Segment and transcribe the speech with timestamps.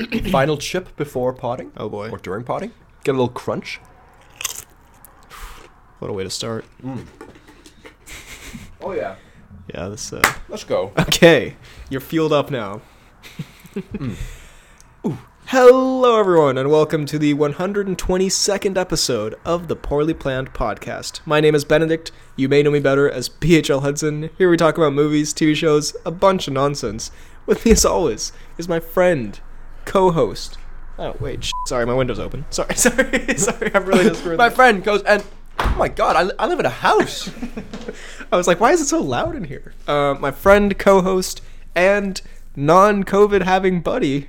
[0.30, 2.72] final chip before potting Oh boy, or during potting.
[3.04, 3.80] Get a little crunch.
[5.98, 6.64] what a way to start.
[8.80, 9.16] Oh yeah.
[9.72, 10.12] Yeah, this.
[10.12, 10.22] Uh...
[10.48, 10.92] Let's go.
[10.98, 11.56] Okay,
[11.88, 12.80] you're fueled up now.
[15.06, 15.18] Ooh.
[15.46, 21.20] Hello, everyone, and welcome to the 122nd episode of the Poorly Planned Podcast.
[21.26, 22.12] My name is Benedict.
[22.36, 24.30] You may know me better as BHL Hudson.
[24.38, 27.10] Here we talk about movies, TV shows, a bunch of nonsense.
[27.46, 29.40] With me, as always, is my friend,
[29.90, 30.58] co-host.
[30.98, 32.44] Oh wait, sh- sorry, my window's open.
[32.50, 33.70] Sorry, sorry, sorry.
[33.74, 35.24] I'm really just My friend goes and
[35.58, 37.30] oh my god, I, li- I live in a house.
[38.32, 39.74] I was like, why is it so loud in here?
[39.88, 41.42] Uh, my friend, co-host,
[41.74, 42.20] and
[42.54, 44.28] non-COVID having buddy,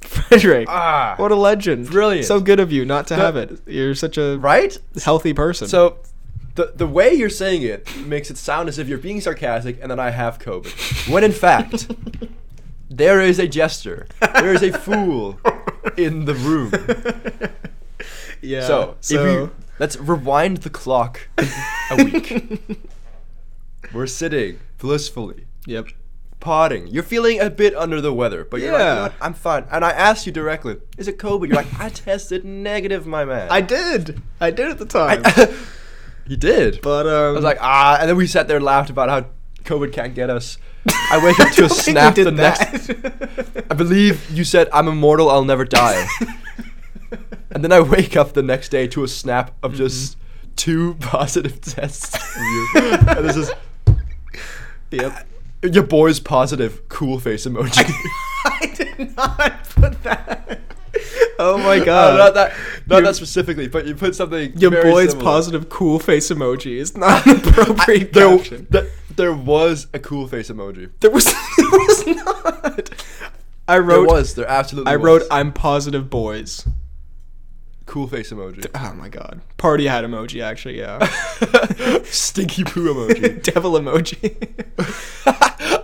[0.00, 0.68] Frederick.
[0.68, 1.88] ah, What a legend!
[1.90, 2.26] Brilliant.
[2.26, 3.60] So good of you not to The- have it.
[3.66, 4.76] You're such a right?
[5.02, 5.66] healthy person.
[5.68, 5.98] So
[6.54, 9.90] the the way you're saying it makes it sound as if you're being sarcastic and
[9.90, 11.10] then I have COVID.
[11.12, 11.88] When in fact,
[12.90, 14.06] there is a jester.
[14.20, 15.38] There is a fool
[15.96, 16.72] in the room.
[18.42, 18.66] yeah.
[18.66, 21.28] So, if you let's rewind the clock
[21.90, 22.60] a week.
[23.94, 25.86] We're sitting blissfully, yep.
[26.38, 26.86] potting.
[26.88, 29.02] You're feeling a bit under the weather, but you're like, you Yeah.
[29.02, 29.14] what?
[29.20, 29.64] I'm fine.
[29.70, 31.48] And I asked you directly, is it COVID?
[31.48, 33.48] You're like, I tested negative, my man.
[33.50, 34.20] I did.
[34.40, 35.24] I did at the time.
[36.26, 36.80] you did.
[36.82, 39.26] but um, I was like, ah, and then we sat there and laughed about how
[39.64, 40.58] COVID can't get us.
[40.88, 42.90] I wake up to a don't think we snap the next.
[43.70, 46.06] I believe you said, I'm immortal, I'll never die.
[47.50, 50.16] and then I wake up the next day to a snap of just
[50.56, 52.16] two positive tests.
[52.74, 53.50] and this is
[54.90, 55.26] yep.
[55.62, 57.84] your boy's positive cool face emoji.
[58.44, 60.60] I did not put that.
[61.38, 62.18] Oh my Uh, god.
[62.18, 62.52] not that,
[62.86, 64.56] not Your- that specifically, but you put something.
[64.58, 65.24] Your boy's similar.
[65.24, 68.66] positive cool face emoji is not an appropriate There, caption.
[68.70, 68.84] th-
[69.16, 70.90] there was a cool face emoji.
[71.00, 71.24] There was,
[71.56, 73.04] there was not.
[73.68, 74.06] I wrote.
[74.06, 74.34] There was.
[74.34, 75.04] There absolutely I was.
[75.04, 75.22] wrote.
[75.30, 76.66] I'm positive, boys.
[77.86, 78.66] cool face emoji.
[78.74, 79.40] Oh my god.
[79.56, 80.42] Party hat emoji.
[80.42, 81.04] Actually, yeah.
[82.04, 83.42] Stinky poo emoji.
[83.52, 84.36] Devil emoji.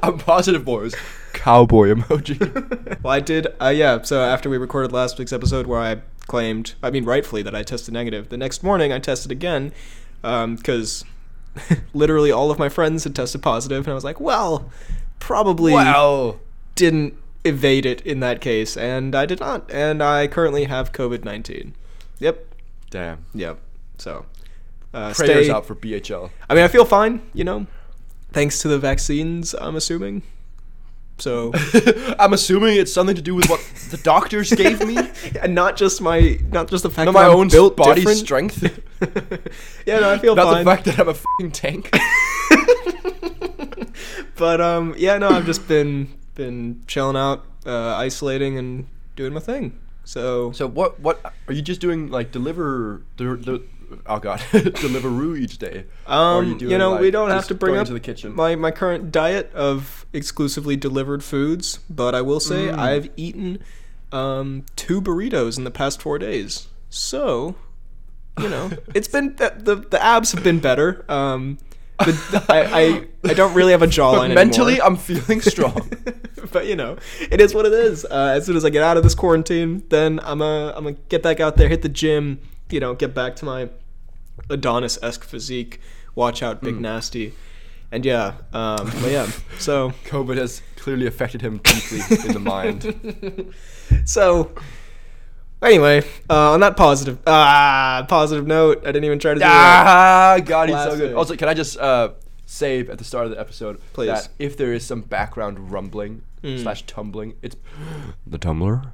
[0.03, 0.95] I'm positive, boys.
[1.33, 3.03] Cowboy emoji.
[3.03, 3.49] well, I did.
[3.61, 4.03] Uh, yeah.
[4.03, 7.63] So after we recorded last week's episode, where I claimed, I mean, rightfully, that I
[7.63, 8.29] tested negative.
[8.31, 9.73] The next morning, I tested again,
[10.23, 11.05] because
[11.95, 14.71] literally all of my friends had tested positive, and I was like, well,
[15.19, 16.39] probably wow.
[16.75, 21.25] didn't evade it in that case, and I did not, and I currently have COVID
[21.25, 21.75] nineteen.
[22.19, 22.55] Yep.
[22.91, 23.25] Damn.
[23.35, 23.59] Yep.
[23.99, 24.27] So.
[24.95, 26.31] Uh, Prayers stay, out for BHL.
[26.49, 27.67] I mean, I feel fine, you know,
[28.33, 30.23] thanks to the vaccines, I'm assuming.
[31.19, 31.53] So,
[32.19, 33.61] I'm assuming it's something to do with what
[33.91, 34.97] the doctors gave me.
[35.43, 38.01] and not just my, not just the fact Not that my I'm own built body
[38.03, 38.19] different.
[38.19, 38.63] strength.
[39.87, 40.65] yeah, no, I feel Not fine.
[40.65, 41.91] the fact that I'm a fucking tank.
[44.37, 49.41] but um, yeah, no, I've just been been chilling out, uh, isolating, and doing my
[49.41, 49.79] thing.
[50.05, 51.01] So, so what?
[51.01, 52.11] What are you just doing?
[52.11, 53.63] Like deliver the the.
[54.07, 55.85] Oh god, Deliveroo each day.
[56.07, 58.35] Um, you, doing, know, we don't have to bring up the kitchen.
[58.35, 62.79] my my current diet of exclusively delivered foods, but I will say Mm.
[62.79, 63.59] I've eaten
[64.13, 66.69] um two burritos in the past four days.
[66.91, 67.57] So,
[68.41, 71.05] you know, it's been the the, the abs have been better.
[71.09, 71.59] Um,
[71.99, 74.87] the, the- I, I I don't really have a jawline mentally, anymore.
[74.89, 75.91] I'm feeling strong.
[76.53, 76.97] but you know,
[77.31, 78.05] it is what it is.
[78.05, 80.97] Uh, as soon as I get out of this quarantine, then I'm a I'm gonna
[81.09, 82.39] get back out there, hit the gym,
[82.71, 83.69] you know, get back to my
[84.51, 85.81] Adonis esque physique.
[86.15, 87.35] Watch out, big nasty,
[87.93, 89.31] and yeah, um, but yeah.
[89.59, 93.53] So COVID has clearly affected him deeply in the mind.
[94.05, 94.53] so
[95.63, 99.87] anyway, uh, on that positive ah positive note, I didn't even try to do that.
[99.87, 100.99] Ah, God, he's so good.
[100.99, 101.17] Classic.
[101.17, 102.11] Also, can I just uh,
[102.47, 104.07] save at the start of the episode Please.
[104.07, 106.63] that if there is some background rumbling Mm.
[106.63, 107.57] slash tumbling, it's
[108.27, 108.93] the tumbler.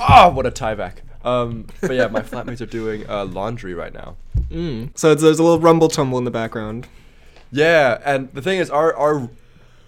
[0.00, 1.02] Ah, what a tie back.
[1.26, 4.16] Um, but yeah, my flatmates are doing uh, laundry right now.
[4.48, 4.96] Mm.
[4.96, 6.86] So it's, there's a little rumble tumble in the background.
[7.50, 9.28] Yeah, and the thing is, our our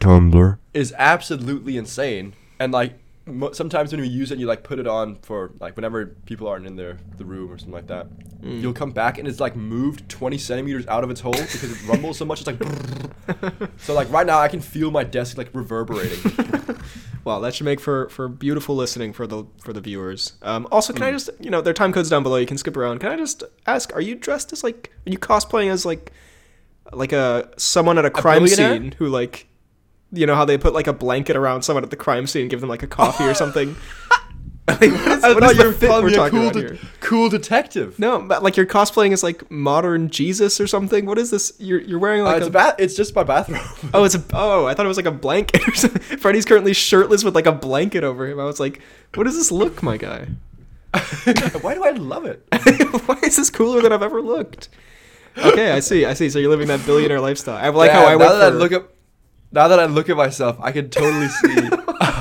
[0.00, 3.07] tumbler is absolutely insane, and like mo-
[3.52, 6.48] sometimes when we use it, and you like put it on for like whenever people
[6.48, 8.08] aren't in their the room or something like that.
[8.40, 8.60] Mm.
[8.60, 11.88] You'll come back and it's like moved 20 centimeters out of its hole because it
[11.88, 12.40] rumbles so much.
[12.40, 16.18] It's like so like right now I can feel my desk like reverberating.
[17.24, 20.34] Well, that should make for, for beautiful listening for the for the viewers.
[20.40, 22.36] Um, also, can I just you know their time codes down below?
[22.36, 23.00] You can skip around.
[23.00, 23.94] Can I just ask?
[23.94, 24.92] Are you dressed as like?
[25.06, 26.10] Are you cosplaying as like
[26.92, 28.80] like a someone at a crime billionaire?
[28.80, 29.47] scene who like
[30.12, 32.50] you know how they put like a blanket around someone at the crime scene, and
[32.50, 33.76] give them like a coffee or something?
[34.66, 36.78] Like, what is, I what is the fit we're talking cool, about de- here?
[37.00, 37.98] cool detective.
[37.98, 41.06] No, but like you're cosplaying as like modern Jesus or something.
[41.06, 41.52] What is this?
[41.58, 43.62] You're you're wearing Uh, like it's a, a ba- It's just my bathrobe.
[43.94, 46.02] oh, it's a oh, I thought it was like a blanket or something.
[46.18, 48.38] Freddy's currently shirtless with like a blanket over him.
[48.38, 48.82] I was like,
[49.14, 50.26] what does this look, my guy?
[51.62, 52.42] Why do I love it?
[53.06, 54.68] Why is this cooler than I've ever looked?
[55.36, 56.28] Okay, I see, I see.
[56.30, 57.56] So you're living that billionaire lifestyle.
[57.56, 58.82] I like how I went that for, I look at
[59.52, 61.68] now that I look at myself, I can totally see.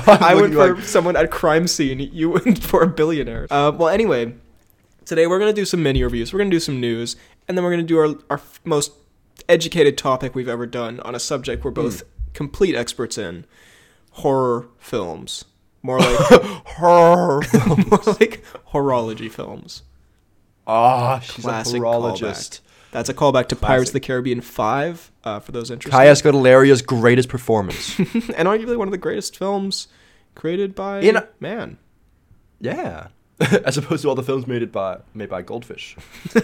[0.06, 2.00] I went for like- someone at a crime scene.
[2.00, 3.46] You went for a billionaire.
[3.50, 4.34] Uh, well, anyway,
[5.04, 6.32] today we're gonna do some mini reviews.
[6.32, 7.16] We're gonna do some news,
[7.46, 8.92] and then we're gonna do our our most
[9.48, 12.02] educated topic we've ever done on a subject we're both
[12.34, 13.44] complete experts in:
[14.12, 15.44] horror films.
[15.82, 16.18] More like
[16.66, 17.40] horror.
[17.86, 19.82] more like horology films.
[20.66, 22.60] Ah, she's Classic a horologist.
[22.90, 25.10] That's a callback to Pirates of the Caribbean Five.
[25.24, 27.98] Uh, for those interested, Kaya Scodelario's greatest performance.
[27.98, 29.88] and arguably one of the greatest films
[30.34, 31.78] created by In- man.
[32.60, 33.08] yeah.
[33.64, 35.96] As opposed to all the films made it by made by Goldfish.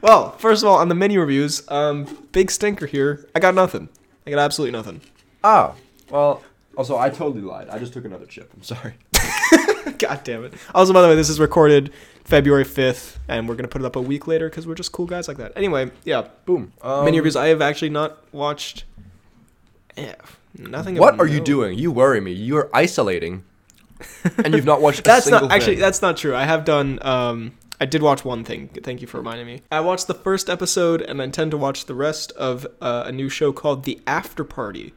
[0.00, 3.26] Well, first of all, on the mini reviews, um, big stinker here.
[3.34, 3.88] I got nothing.
[4.26, 5.00] I got absolutely nothing.
[5.42, 5.74] Oh.
[6.10, 6.42] well.
[6.76, 7.68] Also, I totally lied.
[7.68, 8.50] I just took another chip.
[8.54, 8.94] I'm sorry.
[9.98, 10.54] God damn it.
[10.74, 11.92] Also, by the way, this is recorded
[12.24, 14.92] February 5th, and we're going to put it up a week later because we're just
[14.92, 15.52] cool guys like that.
[15.56, 16.28] Anyway, yeah.
[16.46, 16.72] Boom.
[16.82, 17.36] Um, mini reviews.
[17.36, 18.84] I have actually not watched.
[19.96, 20.14] Yeah,
[20.56, 20.96] nothing.
[20.96, 21.78] What are you doing?
[21.78, 22.32] You worry me.
[22.32, 23.44] You are isolating,
[24.44, 25.00] and you've not watched.
[25.00, 25.74] A That's not actually.
[25.74, 25.80] thing.
[25.80, 26.34] That's not true.
[26.34, 26.98] I have done.
[27.02, 28.68] Um, I did watch one thing.
[28.68, 29.62] Thank you for reminding me.
[29.70, 33.12] I watched the first episode, and I intend to watch the rest of uh, a
[33.12, 34.94] new show called The After Party,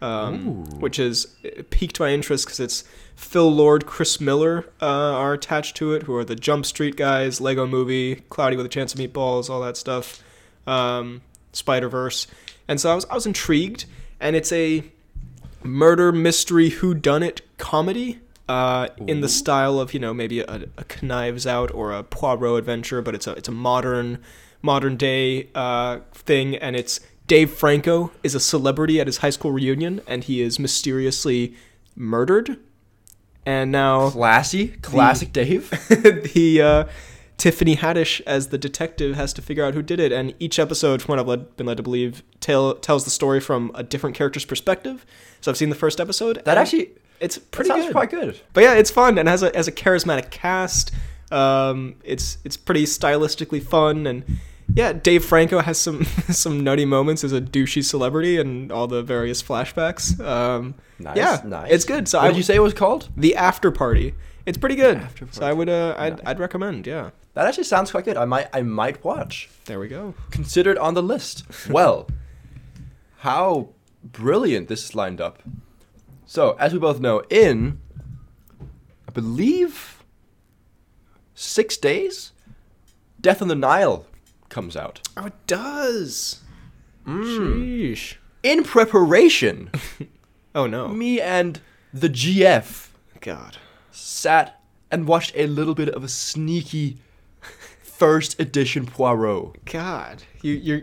[0.00, 1.26] um, which is
[1.70, 6.14] piqued my interest because it's Phil Lord, Chris Miller uh, are attached to it, who
[6.14, 9.76] are the Jump Street guys, Lego Movie, Cloudy with a Chance of Meatballs, all that
[9.76, 10.22] stuff,
[10.66, 11.20] um,
[11.52, 12.26] Spider Verse,
[12.66, 13.84] and so I was I was intrigued,
[14.20, 14.84] and it's a
[15.62, 21.46] murder mystery whodunit comedy uh, in the style of you know maybe a, a Knives
[21.46, 24.18] Out or a Poirot adventure, but it's a it's a modern
[24.62, 27.00] modern day uh, thing, and it's
[27.30, 31.54] Dave Franco is a celebrity at his high school reunion, and he is mysteriously
[31.94, 32.58] murdered,
[33.46, 35.70] and now classy, classic Dave.
[36.34, 36.84] the uh,
[37.36, 41.02] Tiffany Haddish as the detective has to figure out who did it, and each episode,
[41.02, 44.16] from what I've led, been led to believe, tell, tells the story from a different
[44.16, 45.06] character's perspective.
[45.40, 46.42] So I've seen the first episode.
[46.44, 46.90] That actually
[47.20, 47.92] it's pretty pretty good.
[47.92, 48.40] quite good.
[48.54, 50.90] But yeah, it's fun and has a has a charismatic cast.
[51.30, 54.24] Um, it's it's pretty stylistically fun and
[54.74, 59.02] yeah, Dave Franco has some some nutty moments as a douchey celebrity and all the
[59.02, 60.18] various flashbacks.
[60.20, 61.70] Um, Nice, yeah, nice.
[61.72, 62.08] it's good.
[62.08, 63.08] So what I did you say it was called?
[63.16, 64.14] the after party.
[64.46, 64.98] It's pretty good.
[64.98, 66.22] After So I would uh, I'd, Nice.
[66.26, 66.86] I'd recommend.
[66.86, 68.16] Yeah, That actually sounds quite good.
[68.18, 69.48] I might I might watch.
[69.64, 70.14] there we go.
[70.30, 71.44] Considered on the list.
[71.70, 72.08] Well,
[73.18, 73.70] how
[74.04, 75.42] brilliant this is lined up.
[76.26, 77.80] So, as we both know, in
[79.08, 80.04] I believe
[81.34, 82.32] six days,
[83.20, 84.06] Death on the Nile
[84.50, 85.08] comes out.
[85.16, 86.40] Oh, it does.
[87.06, 87.24] Mm.
[87.24, 88.16] Sheesh.
[88.42, 89.70] In preparation,
[90.54, 90.88] Oh no.
[90.88, 91.60] me and
[91.92, 92.88] the GF
[93.20, 93.56] God.
[93.90, 94.60] sat
[94.90, 96.98] and watched a little bit of a sneaky
[97.82, 99.64] first edition Poirot.
[99.66, 100.22] God.
[100.42, 100.82] You you're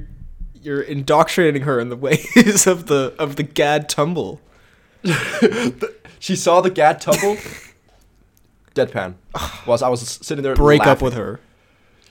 [0.53, 4.41] you're indoctrinating her in the ways of the of the Gad tumble.
[6.19, 7.37] She saw the Gad tumble.
[8.73, 9.15] Deadpan.
[9.67, 10.55] Whilst I was sitting there.
[10.55, 11.39] Break up with her.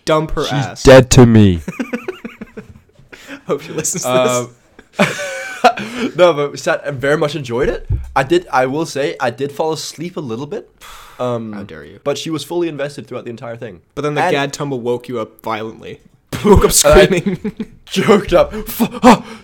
[0.06, 0.82] Dump her ass.
[0.82, 1.60] dead to me.
[3.46, 4.54] Hope she listens to um,
[4.98, 6.16] this.
[6.16, 7.86] no, but we sat and very much enjoyed it.
[8.14, 8.46] I did.
[8.48, 10.70] I will say I did fall asleep a little bit.
[11.18, 12.00] Um, How dare you.
[12.04, 13.82] But she was fully invested throughout the entire thing.
[13.94, 16.00] But then the and- Gad tumble woke you up violently.
[16.44, 17.72] You woke up screaming.
[17.86, 18.52] Joked up.
[18.52, 19.40] F- oh,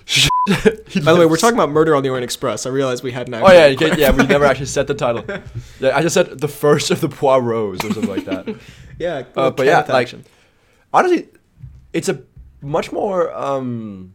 [1.03, 2.67] By the way, we're talking about Murder on the Orient Express.
[2.67, 3.55] I realized we hadn't Oh actually.
[3.57, 4.11] yeah, you can't- yeah.
[4.11, 5.25] We never actually said the title.
[5.81, 8.57] Yeah, I just said the first of the Poirots or something like that.
[8.99, 9.23] yeah.
[9.35, 10.25] Uh, but yeah, Kenneth like- action.
[10.93, 11.29] Honestly,
[11.93, 12.23] it's a
[12.61, 13.33] much more.
[13.35, 14.15] um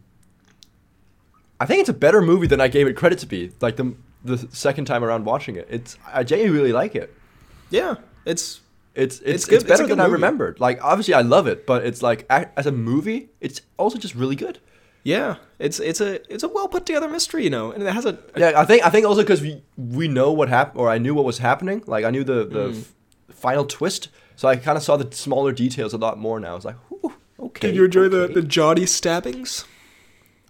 [1.60, 3.52] I think it's a better movie than I gave it credit to be.
[3.60, 3.94] Like the
[4.24, 7.12] the second time around watching it, it's I genuinely really like it.
[7.70, 8.60] yeah, it's
[8.94, 10.12] It's it's It's it's, good- it's better than I movie.
[10.14, 10.60] remembered.
[10.60, 14.36] Like obviously I love it, but it's like as a movie, it's also just really
[14.36, 14.58] good.
[15.04, 18.04] yeah, it's it's a it's a well put together mystery, you know, and it has
[18.06, 20.88] a, a Yeah, I think I think also because we we know what happened, or
[20.90, 21.82] I knew what was happening.
[21.86, 22.80] Like I knew the the Mm.
[22.80, 22.94] f-
[23.34, 26.52] final twist, so I kind of saw the smaller details a lot more now.
[26.52, 26.76] I was like,
[27.40, 27.66] okay.
[27.66, 29.64] Did you enjoy the okay." the Johnny stabbings?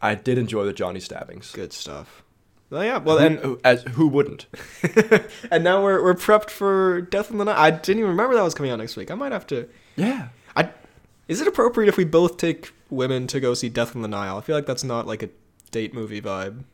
[0.03, 1.53] I did enjoy the Johnny stabbings.
[1.53, 2.23] Good stuff.
[2.69, 2.99] Well, yeah.
[2.99, 4.45] Well, and who- as who wouldn't?
[5.51, 7.57] and now we're we're prepped for Death in the Night.
[7.57, 9.11] I didn't even remember that was coming out next week.
[9.11, 9.67] I might have to.
[9.97, 10.29] Yeah.
[10.55, 10.69] I
[11.27, 14.37] is it appropriate if we both take women to go see Death in the Nile?
[14.37, 15.31] I feel like that's not like a
[15.71, 16.65] date movie vibe.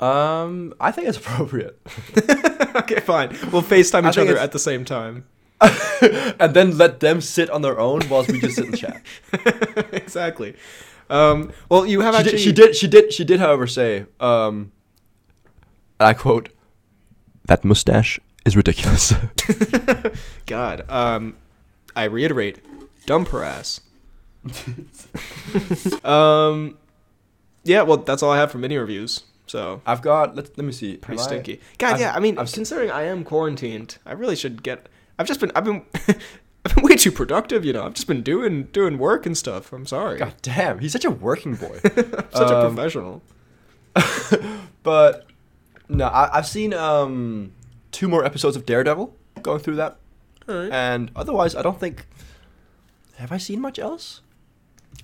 [0.00, 1.78] Um, I think it's appropriate.
[2.74, 3.28] okay, fine.
[3.52, 5.26] We'll FaceTime each other at the same time.
[6.40, 9.02] and then let them sit on their own whilst we just sit and chat.
[9.92, 10.54] exactly.
[11.10, 12.30] Um, well, you have She actually.
[12.32, 12.74] did, she did.
[12.76, 13.12] She did.
[13.12, 13.40] She did.
[13.40, 14.72] However, say, um,
[15.98, 16.48] I quote,
[17.46, 19.12] "That mustache is ridiculous."
[20.46, 20.84] God.
[20.88, 21.36] Um,
[21.96, 22.60] I reiterate,
[23.06, 23.80] dump her ass.
[26.04, 26.78] um,
[27.64, 27.82] yeah.
[27.82, 29.24] Well, that's all I have for mini reviews.
[29.46, 30.36] So I've got.
[30.36, 30.96] Let, let me see.
[30.96, 31.60] pretty Have I- stinky.
[31.78, 32.14] God, I've- yeah.
[32.14, 34.88] I mean, I've- considering I am quarantined, I really should get.
[35.20, 35.52] I've just been.
[35.54, 35.82] I've been.
[36.64, 37.64] I've been way too productive.
[37.64, 37.84] You know.
[37.84, 39.72] I've just been doing doing work and stuff.
[39.72, 40.18] I'm sorry.
[40.18, 41.78] God damn, he's such a working boy.
[41.84, 43.22] Such a Um, professional.
[44.82, 45.26] but
[45.88, 47.52] no, I, I've seen um
[47.92, 49.14] two more episodes of Daredevil.
[49.42, 49.96] Going through that,
[50.46, 50.70] right.
[50.70, 52.06] and otherwise, I don't think.
[53.16, 54.20] Have I seen much else?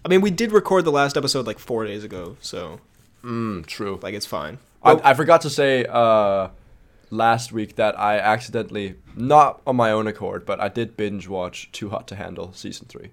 [0.05, 2.81] I mean, we did record the last episode like four days ago, so
[3.25, 3.99] Mm, true.
[4.03, 4.59] like it's fine.
[4.83, 6.49] I, I forgot to say uh,
[7.11, 11.71] last week that I accidentally, not on my own accord, but I did binge watch
[11.73, 13.11] Too Hot to Handle season three.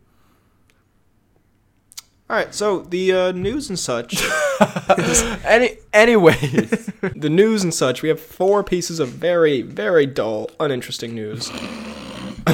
[2.29, 4.23] All right, so the uh, news and such.
[5.45, 8.01] Any, anyways, the news and such.
[8.01, 11.51] We have four pieces of very, very dull, uninteresting news.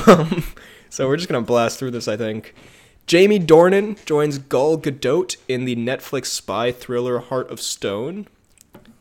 [0.07, 0.43] um,
[0.89, 2.07] so we're just gonna blast through this.
[2.07, 2.55] I think.
[3.05, 8.27] Jamie Dornan joins Gal Gadot in the Netflix spy thriller Heart of Stone.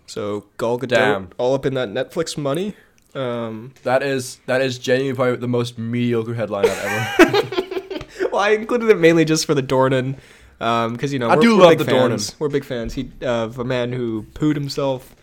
[0.08, 1.28] So Gal Gadot, Damn.
[1.38, 2.74] all up in that Netflix money.
[3.14, 7.98] Um, that is that is genuinely probably the most mediocre headline I've ever.
[8.32, 10.16] well, I included it mainly just for the Dornan,
[10.58, 12.30] because you know I we're, do love big the fans.
[12.30, 12.40] Dornan.
[12.40, 12.94] We're big fans.
[12.94, 15.14] He uh, of a man who pooed himself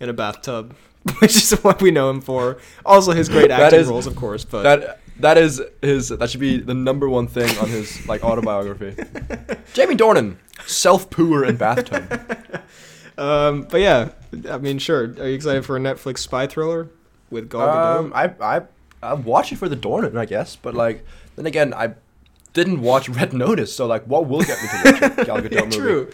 [0.00, 0.74] in a bathtub,
[1.18, 2.58] which is what we know him for.
[2.84, 4.44] Also, his great acting is- roles, of course.
[4.44, 6.08] But that that is his.
[6.10, 8.94] That should be the number one thing on his like autobiography.
[9.72, 12.62] Jamie Dornan, self pooer in bathtub.
[13.18, 14.10] um, but yeah,
[14.48, 15.04] I mean, sure.
[15.04, 16.88] Are you excited for a Netflix spy thriller
[17.30, 18.32] with Gal Um, Gadot?
[18.40, 18.62] I I
[19.02, 21.04] I watch it for the Dornan, I guess, but like
[21.36, 21.94] then again, I
[22.52, 25.52] didn't watch Red Notice, so like, what will get me to watch a Gal Gadot
[25.52, 25.76] yeah, movie?
[25.76, 26.10] true.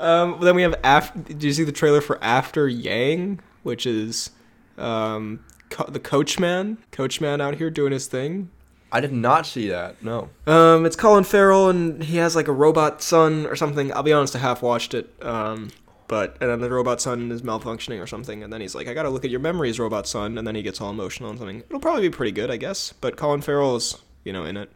[0.00, 1.18] Um, then we have after.
[1.20, 4.30] Did you see the trailer for After Yang, which is
[4.78, 6.78] um, co- the Coachman?
[6.90, 8.50] Coachman out here doing his thing.
[8.90, 10.02] I did not see that.
[10.02, 10.28] No.
[10.46, 13.92] Um, it's Colin Farrell, and he has like a robot son or something.
[13.94, 15.08] I'll be honest, I half watched it.
[15.22, 15.70] Um,
[16.12, 18.92] but and then the robot son is malfunctioning or something, and then he's like, "I
[18.92, 21.60] gotta look at your memories, robot son," and then he gets all emotional and something.
[21.60, 22.92] It'll probably be pretty good, I guess.
[23.00, 24.70] But Colin Farrell is, you know, in it.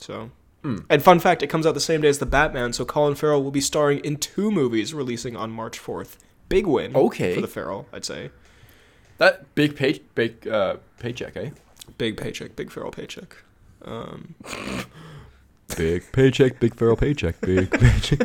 [0.00, 0.30] So,
[0.62, 0.78] Hmm.
[0.88, 3.42] and fun fact, it comes out the same day as the Batman, so Colin Farrell
[3.44, 6.16] will be starring in two movies releasing on March fourth.
[6.48, 6.96] Big win.
[6.96, 7.34] Okay.
[7.34, 8.30] For the Farrell, I'd say.
[9.18, 11.50] That big pay big uh paycheck, eh?
[11.98, 13.36] Big paycheck, big Farrell paycheck.
[13.84, 14.34] Um,
[15.76, 18.20] Big paycheck, big feral paycheck, big paycheck.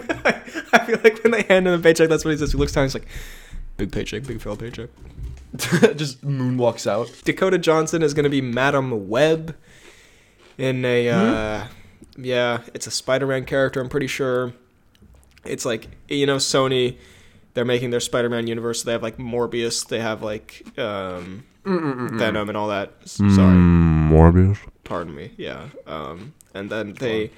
[0.73, 2.51] I feel like when they hand him the paycheck, that's what he says.
[2.53, 3.05] He looks down, he's like,
[3.77, 4.89] "Big paycheck, big Farrell paycheck."
[5.95, 7.11] Just moonwalks out.
[7.25, 9.55] Dakota Johnson is going to be Madame Web
[10.57, 11.67] in a uh,
[12.17, 13.79] yeah, it's a Spider-Man character.
[13.81, 14.53] I'm pretty sure.
[15.45, 16.97] It's like you know Sony,
[17.53, 18.81] they're making their Spider-Man universe.
[18.81, 22.93] So they have like Morbius, they have like um, Venom and all that.
[23.03, 24.57] S- Sorry, Morbius.
[24.83, 25.31] Pardon me.
[25.37, 27.31] Yeah, um, and then they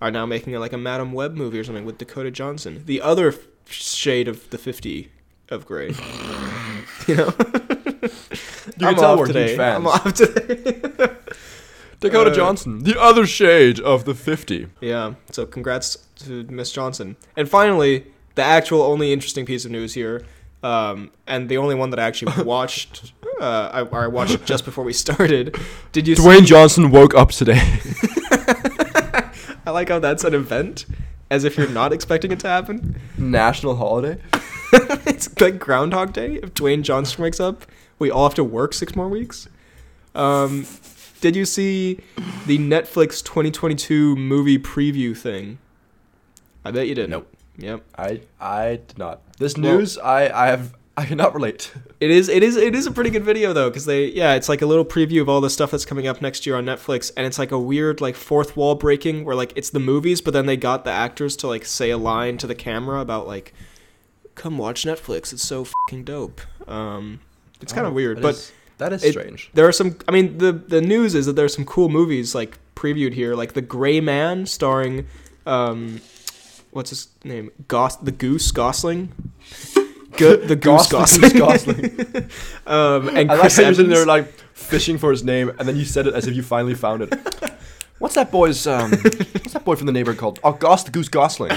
[0.00, 3.28] are now making like a Madame Web movie or something with Dakota Johnson, the other
[3.28, 5.10] f- shade of the fifty
[5.48, 5.88] of gray.
[7.08, 9.56] you know, You can tell we're huge today.
[9.56, 9.76] fans.
[9.76, 11.14] I'm off today.
[12.00, 14.68] Dakota Uh, Johnson, the other shade of the fifty.
[14.80, 15.14] Yeah.
[15.32, 17.16] So congrats to Miss Johnson.
[17.36, 20.22] And finally, the actual only interesting piece of news here,
[20.62, 24.64] um, and the only one that I actually watched, uh, I, or I watched just
[24.64, 25.56] before we started.
[25.92, 26.16] Did you?
[26.16, 27.60] Dwayne Johnson woke up today.
[29.66, 30.86] I like how that's an event,
[31.30, 33.00] as if you're not expecting it to happen.
[33.16, 34.20] National holiday.
[35.06, 36.36] it's like Groundhog Day.
[36.36, 37.66] If Dwayne Johnson wakes up,
[37.98, 39.48] we all have to work six more weeks.
[40.14, 40.66] Um,
[41.20, 42.00] did you see
[42.46, 45.58] the Netflix 2022 movie preview thing?
[46.64, 47.10] I bet you didn't.
[47.10, 47.32] Nope.
[47.60, 47.82] Yep.
[47.96, 49.20] I I did not.
[49.38, 51.72] This Well- news I I have I cannot relate.
[52.00, 54.48] It is it is it is a pretty good video though because they yeah it's
[54.48, 57.12] like a little preview of all the stuff that's coming up next year on Netflix
[57.14, 60.32] and it's like a weird like fourth wall breaking where like it's the movies but
[60.32, 63.52] then they got the actors to like say a line to the camera about like
[64.34, 67.20] come watch Netflix it's so fucking dope um
[67.60, 69.50] it's kind of Oh, weird but is- that is it- strange.
[69.52, 72.56] there are some I mean the the news is that there's some cool movies like
[72.74, 75.06] previewed here like The Gray Man starring
[75.44, 76.00] um
[76.70, 79.12] what's his name Gos the Goose Gosling
[80.16, 82.30] Good the Goose Gosling, Gosling, Gosling.
[82.66, 85.84] um and I Chris how you're there like fishing for his name, and then you
[85.84, 87.14] said it as if you finally found it.
[87.98, 88.90] What's that boy's um?
[88.92, 90.40] what's that boy from the neighborhood called?
[90.42, 91.52] Oh, Goss the Goose Gosling.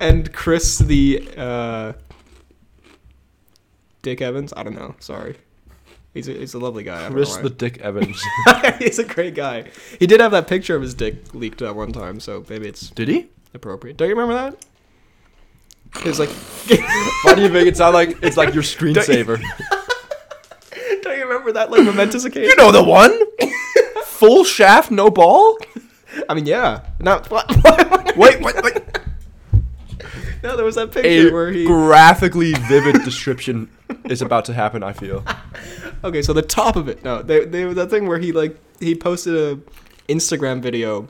[0.00, 1.92] and Chris the uh
[4.02, 4.52] Dick Evans.
[4.56, 4.96] I don't know.
[4.98, 5.36] Sorry.
[6.12, 7.06] He's a, he's a lovely guy.
[7.06, 8.22] I Chris the Dick Evans.
[8.78, 9.70] he's a great guy.
[9.98, 12.90] He did have that picture of his dick leaked at one time, so maybe it's
[12.90, 13.28] Did he?
[13.54, 13.96] Appropriate.
[13.96, 14.64] Don't you remember that?
[16.00, 16.30] It was like,
[17.24, 19.38] Why do you make it sound like it's like your screensaver?
[21.02, 22.48] don't you remember that like momentous occasion?
[22.48, 23.18] you know the one.
[24.04, 25.58] Full shaft, no ball.
[26.28, 26.86] I mean, yeah.
[27.00, 27.48] Not what?
[28.16, 28.82] Wait, wait, wait.
[30.42, 31.66] no, there was that picture A where he.
[31.66, 33.70] graphically vivid description
[34.04, 34.82] is about to happen.
[34.82, 35.24] I feel.
[36.04, 37.04] Okay, so the top of it.
[37.04, 39.60] No, they they that thing where he like he posted a
[40.12, 41.08] Instagram video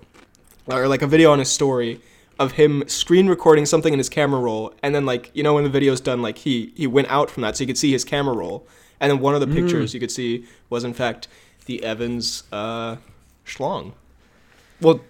[0.66, 2.00] or like a video on his story
[2.42, 5.64] of him screen recording something in his camera roll and then like you know when
[5.64, 8.04] the video's done like he he went out from that so you could see his
[8.04, 8.66] camera roll
[9.00, 11.28] and then one of the pictures you could see was in fact
[11.66, 12.96] the Evans uh
[13.46, 13.92] schlong.
[14.80, 15.00] Well,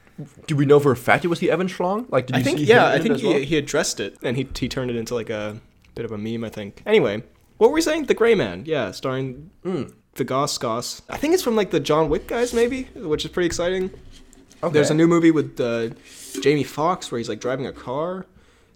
[0.47, 2.07] do we know for a fact it was the Evans Schlong?
[2.11, 3.39] Like, did you I think yeah, I think he, well?
[3.41, 5.61] he addressed it and he he turned it into like a
[5.95, 6.83] bit of a meme, I think.
[6.87, 7.23] Anyway,
[7.59, 8.05] what were we saying?
[8.05, 9.93] The Gray Man, yeah, starring Mm.
[10.15, 11.03] the Goss Goss.
[11.09, 13.91] I think it's from like the John Wick guys, maybe, which is pretty exciting.
[14.63, 14.73] Okay.
[14.73, 15.91] There's a new movie with uh,
[16.41, 18.27] Jamie Foxx where he's like driving a car.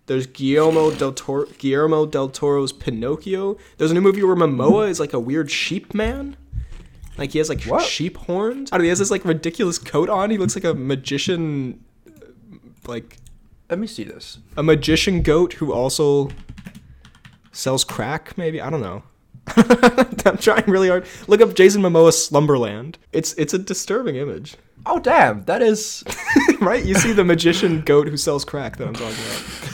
[0.06, 3.56] There's Guillermo del Toro, Guillermo del Toro's Pinocchio.
[3.78, 6.36] There's a new movie where Momoa is like a weird sheep man.
[7.18, 7.82] Like he has like What?
[7.84, 8.70] sheep horns.
[8.70, 10.30] I don't know, he has this like ridiculous coat on.
[10.30, 11.82] He looks like a magician,
[12.86, 13.16] like
[13.70, 14.38] Let me see this.
[14.56, 16.30] a magician goat who also
[17.52, 18.36] sells crack.
[18.36, 19.02] Maybe I don't know.
[20.26, 21.06] I'm trying really hard.
[21.28, 22.98] Look up Jason Momoa Slumberland.
[23.12, 24.56] It's it's a disturbing image,
[24.88, 26.04] Oh damn, that is
[26.60, 26.84] right?
[26.84, 29.16] You see the magician goat who sells crack that I'm talking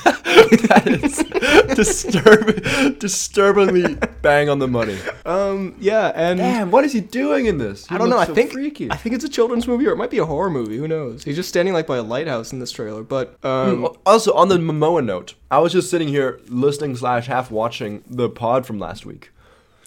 [0.02, 0.22] about.
[0.68, 4.98] that is disturbing, disturbingly bang on the money.
[5.26, 7.86] Um, yeah, and Damn, what is he doing in this?
[7.86, 8.18] He I don't know.
[8.18, 8.90] I so think freaky.
[8.90, 10.76] I think it's a children's movie or it might be a horror movie.
[10.78, 11.24] Who knows?
[11.24, 13.02] He's just standing like by a lighthouse in this trailer.
[13.02, 17.26] But um, Mm, also, on the Momoa note, I was just sitting here listening slash
[17.26, 19.30] half watching the pod from last week.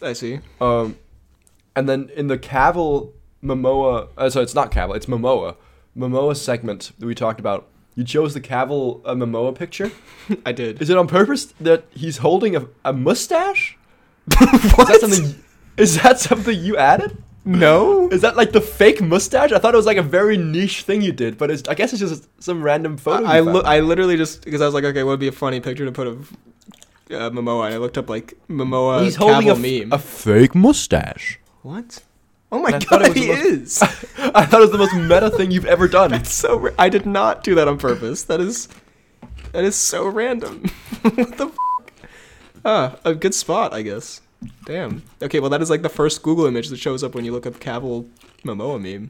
[0.01, 0.39] I see.
[0.61, 0.97] Um,
[1.75, 3.11] and then in the Cavill
[3.43, 5.55] Momoa, uh, so it's not Cavill, it's Momoa.
[5.97, 7.67] Momoa segment that we talked about.
[7.95, 9.91] You chose the Cavill uh, Momoa picture.
[10.45, 10.81] I did.
[10.81, 13.77] Is it on purpose that he's holding a, a mustache?
[14.37, 14.53] what?
[14.63, 15.43] Is that something?
[15.77, 17.17] Is that something you added?
[17.45, 18.09] No.
[18.09, 19.51] Is that like the fake mustache?
[19.51, 21.93] I thought it was like a very niche thing you did, but it's, I guess
[21.93, 23.25] it's just some random photo.
[23.25, 25.59] I lo- I literally just because I was like, okay, what would be a funny
[25.59, 26.35] picture to put of
[27.11, 27.65] uh, Momoa?
[27.65, 29.03] And I looked up like Momoa.
[29.03, 29.93] he's holding a, Cavill f- meme.
[29.93, 31.39] a fake mustache.
[31.61, 32.03] what?
[32.51, 33.81] Oh my god, he most- is.
[34.17, 36.11] I thought it was the most meta thing you've ever done.
[36.11, 36.57] That's so.
[36.57, 38.23] Ra- I did not do that on purpose.
[38.23, 38.67] That is.
[39.51, 40.63] That is so random.
[41.01, 41.45] what the?
[41.47, 41.57] F-
[42.63, 44.21] ah, a good spot, I guess.
[44.65, 45.01] Damn.
[45.21, 47.45] Okay, well that is like the first Google image that shows up when you look
[47.45, 48.07] up Cavill
[48.43, 49.09] Momoa meme.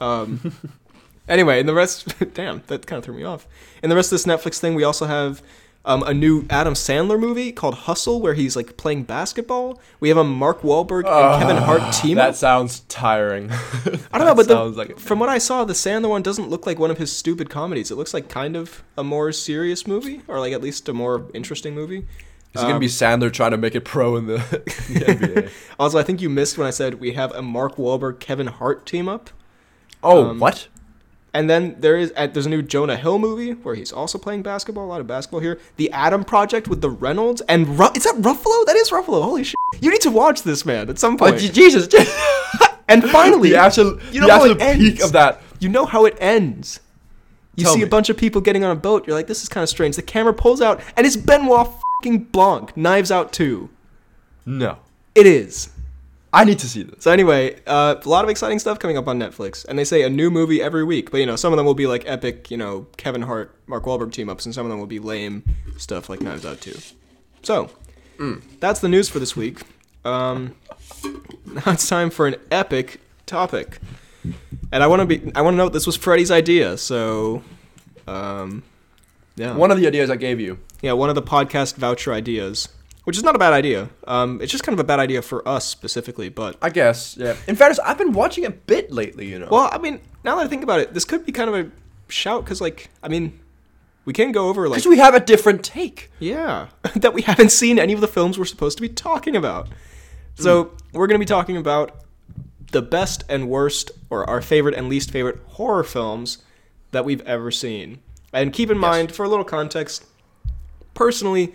[0.00, 0.52] Um.
[1.28, 3.46] anyway, in the rest, damn, that kind of threw me off.
[3.82, 5.42] In the rest of this Netflix thing, we also have
[5.86, 9.80] um, a new Adam Sandler movie called Hustle, where he's like playing basketball.
[10.00, 12.16] We have a Mark Wahlberg and Kevin Hart team.
[12.16, 13.50] That sounds tiring.
[14.12, 16.66] I don't know, but the, like from what I saw, the Sandler one doesn't look
[16.66, 17.90] like one of his stupid comedies.
[17.90, 21.26] It looks like kind of a more serious movie, or like at least a more
[21.34, 22.06] interesting movie.
[22.54, 24.34] Is it gonna be Um, Sandler trying to make it pro in the,
[24.88, 25.50] in the NBA?
[25.78, 28.86] Also, I think you missed when I said we have a Mark Wahlberg Kevin Hart
[28.86, 29.30] team up,
[30.02, 30.68] Oh, Um, what?
[31.34, 34.86] And then there is there's a new Jonah Hill movie where he's also playing basketball.
[34.86, 35.58] A lot of basketball here.
[35.76, 38.64] The Adam Project with the Reynolds and Ru- is that Ruffalo?
[38.66, 39.22] That is Ruffalo.
[39.22, 39.56] Holy shit!
[39.80, 41.38] You need to watch this man at some Oh, point.
[41.38, 41.88] Je- Jesus!
[42.88, 45.04] and finally, the absolute, you know the how absolute it peak ends?
[45.04, 45.40] of that.
[45.60, 46.80] You know how it ends.
[47.56, 47.84] You Tell see me.
[47.86, 49.06] a bunch of people getting on a boat.
[49.06, 49.94] You're like, this is kind of strange.
[49.96, 51.68] The camera pulls out, and it's Benoit
[52.00, 52.76] fucking Blanc.
[52.76, 53.68] Knives Out 2.
[54.46, 54.78] No,
[55.14, 55.70] It is.
[56.34, 57.04] I need to see this.
[57.04, 60.02] So anyway, uh, a lot of exciting stuff coming up on Netflix, and they say
[60.02, 61.10] a new movie every week.
[61.10, 63.84] But you know, some of them will be like epic, you know, Kevin Hart, Mark
[63.84, 65.44] Wahlberg team ups, and some of them will be lame
[65.78, 66.76] stuff like Knives Out 2.
[67.42, 67.70] So
[68.60, 69.60] that's the news for this week.
[70.04, 70.54] Um,
[71.46, 73.78] now it's time for an epic topic,
[74.72, 76.76] and I want to be I want to note this was Freddy's idea.
[76.78, 77.42] So,
[78.06, 78.62] um,
[79.36, 80.58] yeah, One of the ideas I gave you.
[80.82, 82.68] yeah, one of the podcast voucher ideas,
[83.04, 83.88] which is not a bad idea.
[84.06, 87.36] Um, it's just kind of a bad idea for us specifically, but I guess, yeah.
[87.46, 89.48] In fairness, I've been watching a bit lately, you know.
[89.50, 91.70] well, I mean, now that I think about it, this could be kind of a
[92.08, 93.38] shout because, like, I mean,
[94.04, 96.10] we can go over like Because we have a different take.
[96.18, 99.68] yeah that we haven't seen any of the films we're supposed to be talking about.
[100.36, 102.04] So we're going to be talking about
[102.72, 106.38] the best and worst, or our favorite and least favorite horror films
[106.90, 108.00] that we've ever seen.
[108.32, 110.04] And keep in mind, for a little context,
[110.92, 111.54] personally,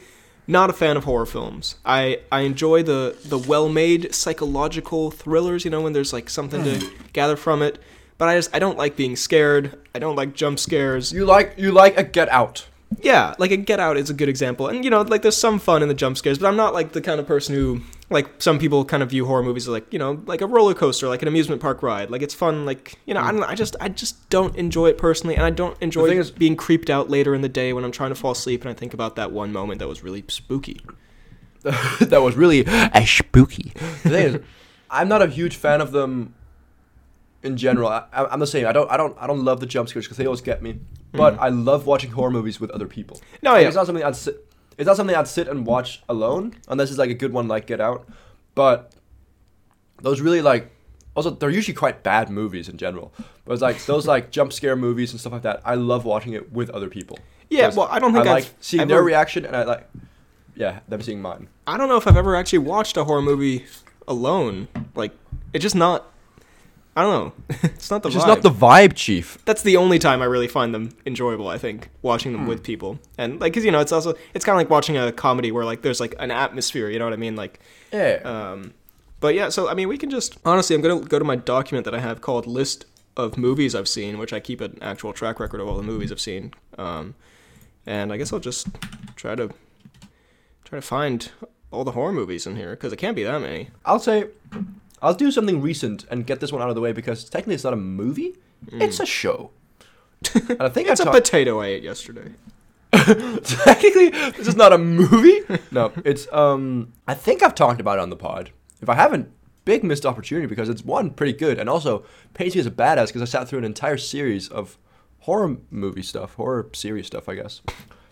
[0.50, 1.76] not a fan of horror films.
[1.86, 6.64] I, I enjoy the, the well made psychological thrillers, you know, when there's like something
[6.64, 7.04] to hmm.
[7.14, 7.80] gather from it.
[8.18, 9.80] But I just I don't like being scared.
[9.94, 11.14] I don't like jump scares.
[11.14, 12.68] You like you like a Get Out.
[13.02, 14.68] Yeah, like a Get Out is a good example.
[14.68, 16.92] And you know, like there's some fun in the jump scares, but I'm not like
[16.92, 19.92] the kind of person who like some people kind of view horror movies as like
[19.94, 22.10] you know like a roller coaster, like an amusement park ride.
[22.10, 24.88] Like it's fun, like you know I don't know, I just I just don't enjoy
[24.88, 27.84] it personally, and I don't enjoy is- being creeped out later in the day when
[27.86, 30.24] I'm trying to fall asleep and I think about that one moment that was really
[30.28, 30.82] spooky.
[31.62, 33.74] that was really uh, spooky.
[34.04, 34.42] The thing is,
[34.90, 36.34] I'm not a huge fan of them
[37.44, 37.88] in general.
[37.90, 38.68] I, I'm the same.
[38.68, 40.80] I don't, I don't, I don't love the jump scares because they always get me.
[41.12, 41.44] But mm-hmm.
[41.44, 43.22] I love watching horror movies with other people.
[43.42, 43.68] No, Like, yeah.
[43.68, 44.46] it's not something I'd sit.
[44.78, 47.68] It's not something I'd sit and watch alone, unless it's like a good one like
[47.68, 48.08] Get Out.
[48.56, 48.94] But
[50.02, 50.72] those really like,
[51.16, 53.12] also they're usually quite bad movies in general.
[53.46, 55.62] But it's like those like jump scare movies and stuff like that.
[55.66, 57.20] I love watching it with other people.
[57.50, 59.90] Yeah, well, I don't think I I've like seeing ever- their reaction, and I like,
[60.56, 61.48] yeah, them seeing mine.
[61.66, 63.66] I don't know if I've ever actually watched a horror movie
[64.08, 64.68] alone.
[64.96, 65.12] Like
[65.52, 66.06] it's just not.
[66.96, 67.34] I don't know.
[67.64, 68.20] it's not the It's vibe.
[68.20, 69.38] just not the vibe, Chief.
[69.46, 71.48] that's the only time I really find them enjoyable.
[71.48, 74.56] I think watching them with people, and like, cause you know, it's also it's kind
[74.56, 76.90] of like watching a comedy where like there's like an atmosphere.
[76.90, 77.36] You know what I mean?
[77.36, 77.60] Like,
[77.94, 78.20] Yeah.
[78.26, 78.74] um,
[79.20, 79.50] but yeah.
[79.50, 82.00] So I mean, we can just honestly, I'm gonna go to my document that I
[82.00, 85.68] have called list of movies I've seen, which I keep an actual track record of
[85.68, 86.54] all the movies I've seen.
[86.78, 87.16] Um,
[87.86, 88.68] and I guess I'll just
[89.16, 89.50] try to
[90.66, 91.32] try to find
[91.72, 93.70] all the horror movies in here because it can't be that many.
[93.86, 94.26] I'll say,
[95.02, 97.64] I'll do something recent and get this one out of the way because technically it's
[97.64, 98.36] not a movie;
[98.72, 99.52] it's a show.
[100.36, 101.18] and I think It's I a talked.
[101.18, 102.32] potato I ate yesterday.
[102.94, 105.42] technically, this is not a movie.
[105.72, 106.94] no, it's um.
[107.08, 108.52] I think I've talked about it on the pod.
[108.82, 109.32] If I haven't,
[109.66, 112.04] big missed opportunity because it's one pretty good and also
[112.40, 114.78] me as a badass because I sat through an entire series of
[115.20, 117.62] horror movie stuff, horror series stuff, I guess.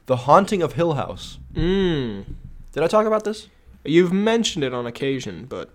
[0.05, 1.39] The Haunting of Hill House.
[1.53, 2.25] Mm.
[2.73, 3.47] Did I talk about this?
[3.83, 5.71] You've mentioned it on occasion, but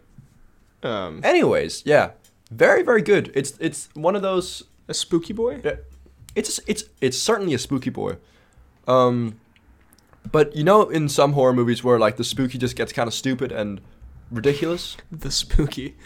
[0.83, 2.11] um, Anyways, yeah,
[2.51, 3.31] very very good.
[3.35, 5.61] It's it's one of those a spooky boy.
[5.64, 5.77] Yeah,
[6.35, 8.16] it's it's it's certainly a spooky boy.
[8.88, 9.38] Um,
[10.31, 13.14] but you know, in some horror movies where like the spooky just gets kind of
[13.14, 13.81] stupid and
[14.31, 14.97] ridiculous.
[15.11, 15.97] The spooky.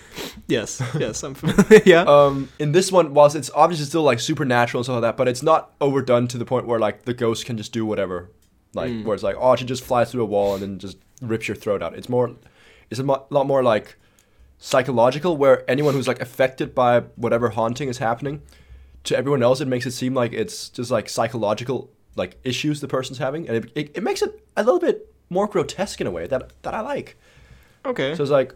[0.49, 1.83] Yes, yes, I'm familiar.
[1.87, 2.03] yeah.
[2.03, 5.29] Um, in this one, whilst it's obviously still like supernatural and stuff like that, but
[5.29, 8.31] it's not overdone to the point where like the ghost can just do whatever.
[8.75, 9.05] Like Mm.
[9.05, 11.55] where it's like, oh, she just flies through a wall and then just rips your
[11.55, 11.95] throat out.
[11.97, 12.33] It's more,
[12.91, 13.97] it's a mo- lot more like
[14.59, 18.42] psychological, where anyone who's like affected by whatever haunting is happening,
[19.05, 22.88] to everyone else, it makes it seem like it's just like psychological like issues the
[22.88, 26.11] person's having, and it, it, it makes it a little bit more grotesque in a
[26.11, 27.16] way that that I like.
[27.85, 28.14] okay.
[28.14, 28.55] So it's like,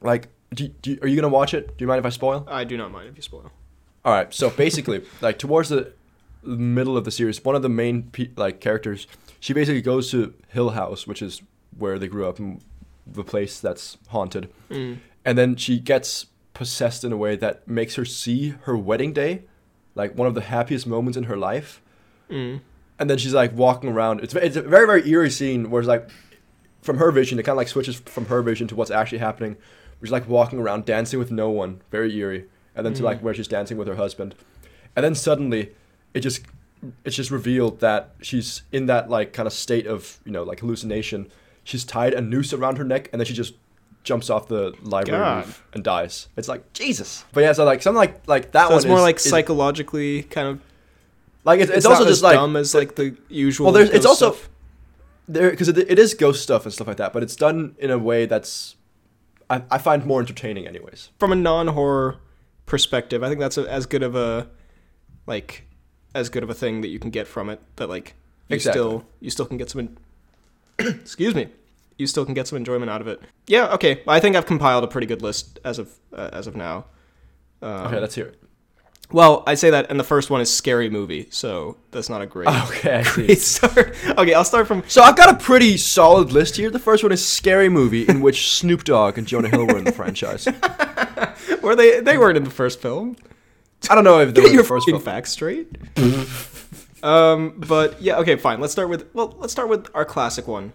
[0.00, 1.76] like, do, do, are you gonna watch it?
[1.76, 2.46] Do you mind if I spoil?
[2.50, 3.50] I do not mind if you spoil.
[4.04, 4.32] All right.
[4.34, 5.92] So basically, like towards the
[6.42, 9.06] middle of the series, one of the main pe- like characters,
[9.38, 11.42] she basically goes to Hill House, which is
[11.78, 12.62] where they grew up, and
[13.06, 14.48] the place that's haunted.
[14.70, 14.98] Mm.
[15.24, 19.42] And then she gets possessed in a way that makes her see her wedding day,
[19.94, 21.80] like one of the happiest moments in her life.
[22.30, 22.60] Mm.
[22.98, 24.20] And then she's like walking around.
[24.20, 26.08] It's it's a very very eerie scene where it's like,
[26.82, 29.56] from her vision, it kind of like switches from her vision to what's actually happening.
[30.00, 33.22] She's like walking around dancing with no one, very eerie, and then to like Mhm.
[33.22, 34.34] where she's dancing with her husband,
[34.96, 35.72] and then suddenly,
[36.14, 36.42] it just
[37.04, 40.58] it's just revealed that she's in that like kind of state of you know like
[40.60, 41.30] hallucination.
[41.64, 43.54] She's tied a noose around her neck, and then she just
[44.04, 45.46] jumps off the library God.
[45.46, 46.26] roof and dies.
[46.36, 47.24] It's like Jesus.
[47.32, 49.22] But yeah, so like something like like that so one it's more is- like is-
[49.30, 50.60] psychologically kind of.
[51.44, 53.66] like it's, it's, not also as just like dumb as like the usual.
[53.66, 54.48] well, there's it's also stuff.
[55.28, 57.90] there because it, it is ghost stuff and stuff like that, but it's done in
[57.90, 58.74] a way that's
[59.48, 61.10] I, I find more entertaining, anyways.
[61.18, 62.16] from a non-horror
[62.66, 63.22] perspective.
[63.22, 64.48] I think that's a, as good of a
[65.26, 65.64] like
[66.14, 67.60] as good of a thing that you can get from it.
[67.76, 68.14] That like
[68.48, 68.80] you Exactly.
[68.80, 69.96] still you still can get some.
[71.02, 71.48] Excuse me.
[71.98, 73.20] You still can get some enjoyment out of it.
[73.46, 73.68] Yeah.
[73.74, 74.02] Okay.
[74.08, 76.86] I think I've compiled a pretty good list as of uh, as of now.
[77.60, 78.42] Um, Okay, let's hear it.
[79.12, 82.26] well, I say that, and the first one is scary movie, so that's not a
[82.26, 82.48] great.
[82.68, 83.34] Okay, I see.
[83.36, 83.94] start.
[84.18, 84.82] Okay, I'll start from.
[84.88, 86.70] So I've got a pretty solid list here.
[86.70, 89.84] The first one is Scary Movie, in which Snoop Dogg and Jonah Hill were in
[89.84, 90.48] the franchise.
[91.62, 92.00] Were they?
[92.00, 93.14] They weren't in the first film.
[93.88, 95.00] I don't know if they were Get in your the first film.
[95.00, 95.68] facts straight.
[97.02, 98.60] um, but yeah, okay, fine.
[98.60, 100.72] Let's start with well, let's start with our classic one,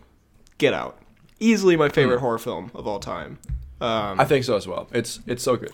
[0.58, 0.98] Get Out.
[1.40, 3.40] Easily my favorite horror film of all time.
[3.80, 4.22] Um, Hmm.
[4.22, 4.88] I think so as well.
[4.92, 5.72] It's it's so good.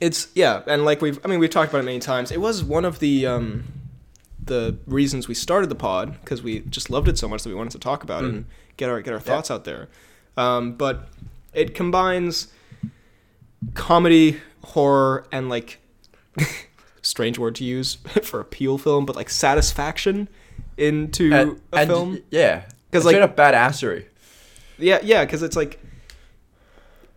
[0.00, 2.30] it's yeah, and like we've I mean we've talked about it many times.
[2.30, 3.64] It was one of the um,
[4.44, 7.54] the reasons we started the pod because we just loved it so much that we
[7.54, 8.44] wanted to talk about it and
[8.76, 9.88] get our get our thoughts out there.
[10.36, 11.08] Um, but
[11.54, 12.48] it combines
[13.74, 15.78] comedy, horror, and like
[17.04, 20.28] strange word to use for a Peele film, but like satisfaction
[20.76, 22.18] into And, a and film.
[22.30, 24.06] Yeah, 'Cause, because like- up badassery.
[24.78, 25.78] Yeah, yeah, because it's like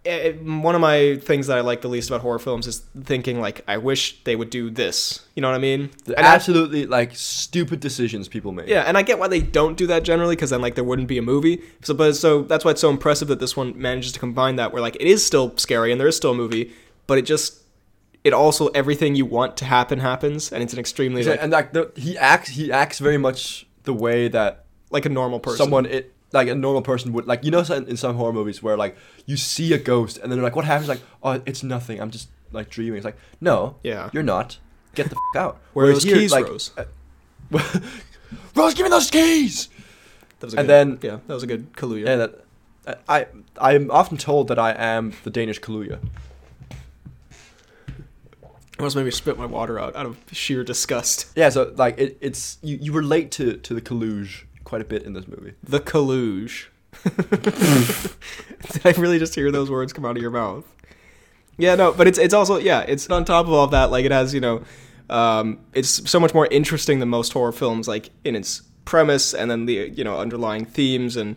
[0.06, 3.42] eh, one of my things that I like the least about horror films is thinking
[3.42, 5.26] like I wish they would do this.
[5.36, 5.90] You know what I mean?
[6.06, 8.68] The And I- absolutely like stupid decisions people make.
[8.68, 11.08] yeah, and I get why they don't do that generally because then like there wouldn't
[11.08, 11.62] be a movie.
[11.82, 14.72] So, but so that's why it's so impressive that this one manages to combine that
[14.72, 16.72] where like it is still scary and there is still a movie,
[17.08, 17.64] but it just
[18.28, 21.74] it also everything you want to happen happens, and it's an extremely like, and like
[21.74, 24.52] the, he acts, he acts very much the way that
[24.96, 25.58] like a normal person.
[25.64, 27.62] someone it like a normal person would like you know
[27.92, 28.94] in some horror movies where like
[29.26, 32.12] you see a ghost and then they're like what happens like oh it's nothing i'm
[32.12, 34.10] just like dreaming it's like no Yeah.
[34.14, 34.58] you're not
[34.94, 36.72] get the f- out Where Whereas those keys, like, Rose?
[36.78, 36.84] uh,
[38.56, 39.70] Rose give me those keys
[40.40, 42.06] That was a and good, then- yeah, that was a good Kaluuya.
[42.06, 42.32] yeah that
[43.08, 43.28] I
[43.60, 46.00] I'm often told that I am the Danish Kaluuya.
[48.80, 51.32] Almost made me spit my water out out of sheer disgust.
[51.36, 55.04] Yeah, so like it, it's you, you relate to to the Kaluge quite a bit
[55.04, 55.54] in this movie.
[55.64, 56.68] The Kaluge.
[58.72, 60.66] Did I really just hear those words come out of your mouth?
[61.58, 64.06] Yeah, no, but it's it's also yeah, it's on top of all of that, like
[64.06, 64.64] it has, you know,
[65.10, 69.52] um, it's so much more interesting than most horror films, like in its premise and
[69.52, 71.36] then the you know underlying themes and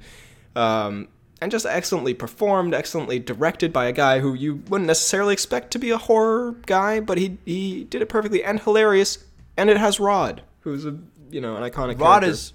[0.56, 1.08] um,
[1.40, 5.78] and just excellently performed, excellently directed by a guy who you wouldn't necessarily expect to
[5.78, 9.18] be a horror guy, but he he did it perfectly and hilarious.
[9.56, 10.96] And it has Rod, who's a
[11.30, 11.98] you know an iconic.
[12.00, 12.30] Rod character.
[12.30, 12.52] is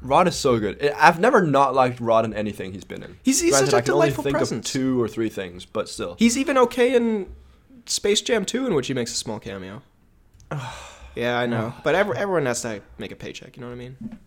[0.00, 0.82] Rod is so good.
[0.96, 3.16] I've never not liked Rod in anything he's been in.
[3.22, 4.66] He's- he's Granted, such a I can only delightful think presence.
[4.68, 6.16] of two or three things, but still.
[6.18, 7.28] He's even okay in
[7.86, 9.82] Space Jam 2, in which he makes a small cameo.
[11.14, 11.74] yeah, I know.
[11.84, 14.18] But every, everyone has to make a paycheck, you know what I mean?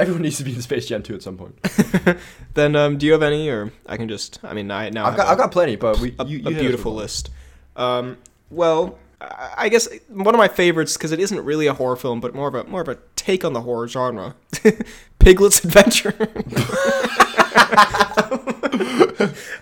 [0.00, 1.54] Everyone needs to be in Space Jam 2 at some point.
[2.54, 5.16] Then, um, do you have any, or I can just, I mean, I now I've
[5.16, 7.30] got I've got plenty, but we a, you, you us beautiful list.
[7.76, 8.16] Um,
[8.50, 12.20] well, I I guess one of my favorites, because it isn't really a horror film,
[12.20, 14.34] but more of a more of a take on the horror genre.
[15.20, 16.14] Piglet's Adventure.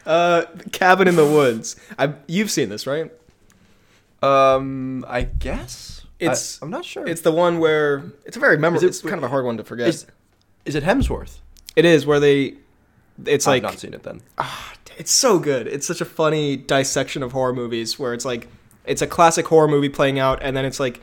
[0.07, 1.77] uh, Cabin in the Woods.
[1.99, 3.11] I, you've seen this, right?
[4.23, 7.07] Um, I guess It's- I, am not sure.
[7.07, 8.85] It's the one where it's a very memorable.
[8.85, 9.89] it- it's kind of a hard one to forget.
[9.89, 10.07] is
[10.65, 11.39] is it Hemsworth?
[11.77, 12.55] it is where they.
[13.25, 14.21] It's like I've not seen it then.
[14.39, 15.67] Ah, it's so good.
[15.67, 18.49] It's such a funny dissection of horror movies where it's like
[18.85, 21.01] it's a classic horror movie playing out, and then it's like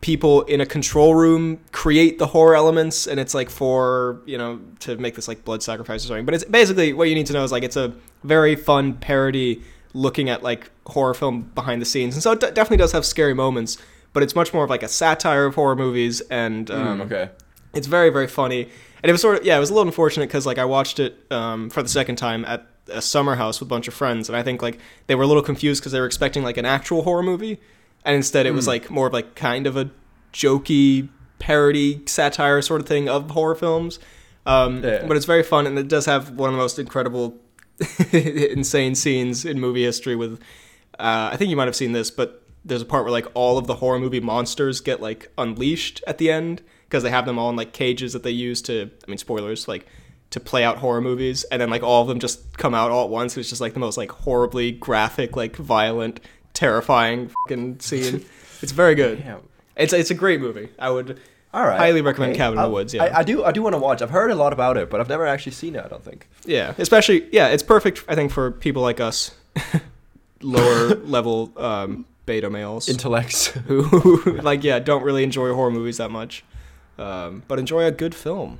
[0.00, 4.60] people in a control room create the horror elements, and it's like for you know
[4.80, 6.24] to make this like blood sacrifice or something.
[6.24, 7.92] But it's basically what you need to know is like it's a
[8.24, 12.46] very fun parody looking at like horror film behind the scenes, and so it d-
[12.48, 13.76] definitely does have scary moments.
[14.12, 17.30] But it's much more of like a satire of horror movies, and um, Mm, okay.
[17.74, 18.62] It's very very funny
[19.02, 20.98] and it was sort of yeah it was a little unfortunate because like i watched
[20.98, 24.28] it um, for the second time at a summer house with a bunch of friends
[24.28, 26.64] and i think like they were a little confused because they were expecting like an
[26.66, 27.58] actual horror movie
[28.04, 28.70] and instead it was Hmm.
[28.70, 29.90] like more of like kind of a
[30.32, 33.98] jokey parody satire sort of thing of horror films
[34.46, 35.06] um, Yeah.
[35.06, 37.36] but it's very fun and it does have one of the most incredible
[38.12, 40.40] insane scenes in movie history with
[40.98, 43.56] uh, i think you might have seen this but there's a part where like all
[43.58, 47.38] of the horror movie monsters get like unleashed at the end because they have them
[47.38, 49.86] all in like cages that they use to i mean spoilers like
[50.30, 53.04] to play out horror movies and then like all of them just come out all
[53.04, 56.18] at once it's just like the most like horribly graphic like violent
[56.52, 58.24] terrifying fucking scene
[58.62, 59.40] it's very good Damn.
[59.76, 61.20] it's it's a great movie i would
[61.52, 61.78] All right.
[61.78, 63.02] Highly recommend Cabin in the Woods, yeah.
[63.04, 63.42] I, I do.
[63.42, 64.02] I do want to watch.
[64.02, 65.84] I've heard a lot about it, but I've never actually seen it.
[65.84, 66.28] I don't think.
[66.46, 68.04] Yeah, especially yeah, it's perfect.
[68.06, 69.34] I think for people like us,
[70.42, 73.48] lower level um, beta males Intellects.
[73.66, 76.44] who like yeah don't really enjoy horror movies that much,
[77.00, 78.58] um, but enjoy a good film.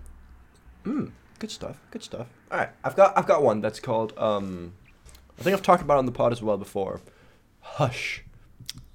[0.84, 1.76] Mm, good stuff.
[1.90, 2.26] Good stuff.
[2.50, 2.70] All right.
[2.82, 3.16] I've got.
[3.16, 4.16] I've got one that's called.
[4.18, 4.72] Um,
[5.38, 7.00] I think I've talked about it on the pod as well before.
[7.60, 8.24] Hush.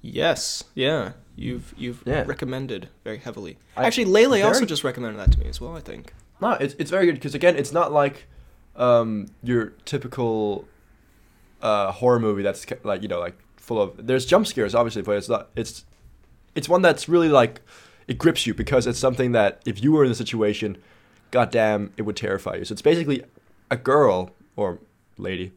[0.02, 2.24] Yes, yeah, you've you've Yeah.
[2.26, 3.58] recommended very heavily.
[3.76, 5.76] I- Actually, Lele very- also just recommended that to me as well.
[5.76, 6.12] I think.
[6.40, 8.26] No, it's it's very good because again, it's not like
[8.76, 10.66] um, your typical
[11.62, 15.16] uh, horror movie that's like you know like full of there's jump scares obviously, but
[15.16, 15.84] it's not it's
[16.54, 17.60] it's one that's really like
[18.08, 20.76] it grips you because it's something that if you were in the situation,
[21.30, 22.64] goddamn, it would terrify you.
[22.64, 23.22] So it's basically
[23.70, 24.78] a girl or
[25.18, 25.52] lady,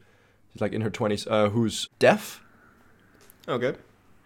[0.52, 2.42] she's like in her twenties, uh, who's deaf
[3.48, 3.74] Okay.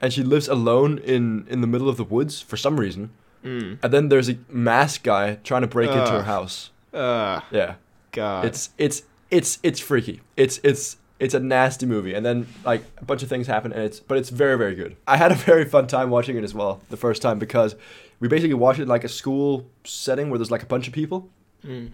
[0.00, 3.10] and she lives alone in in the middle of the woods for some reason.
[3.44, 3.78] Mm.
[3.82, 6.70] And then there's a masked guy trying to break into her house.
[6.92, 7.74] Uh, Yeah.
[8.12, 8.44] God.
[8.46, 10.20] It's it's it's it's freaky.
[10.36, 13.82] It's it's it's a nasty movie, and then like a bunch of things happen, and
[13.82, 14.96] it's but it's very very good.
[15.06, 17.74] I had a very fun time watching it as well the first time because
[18.20, 21.30] we basically watched it like a school setting where there's like a bunch of people,
[21.64, 21.90] Mm.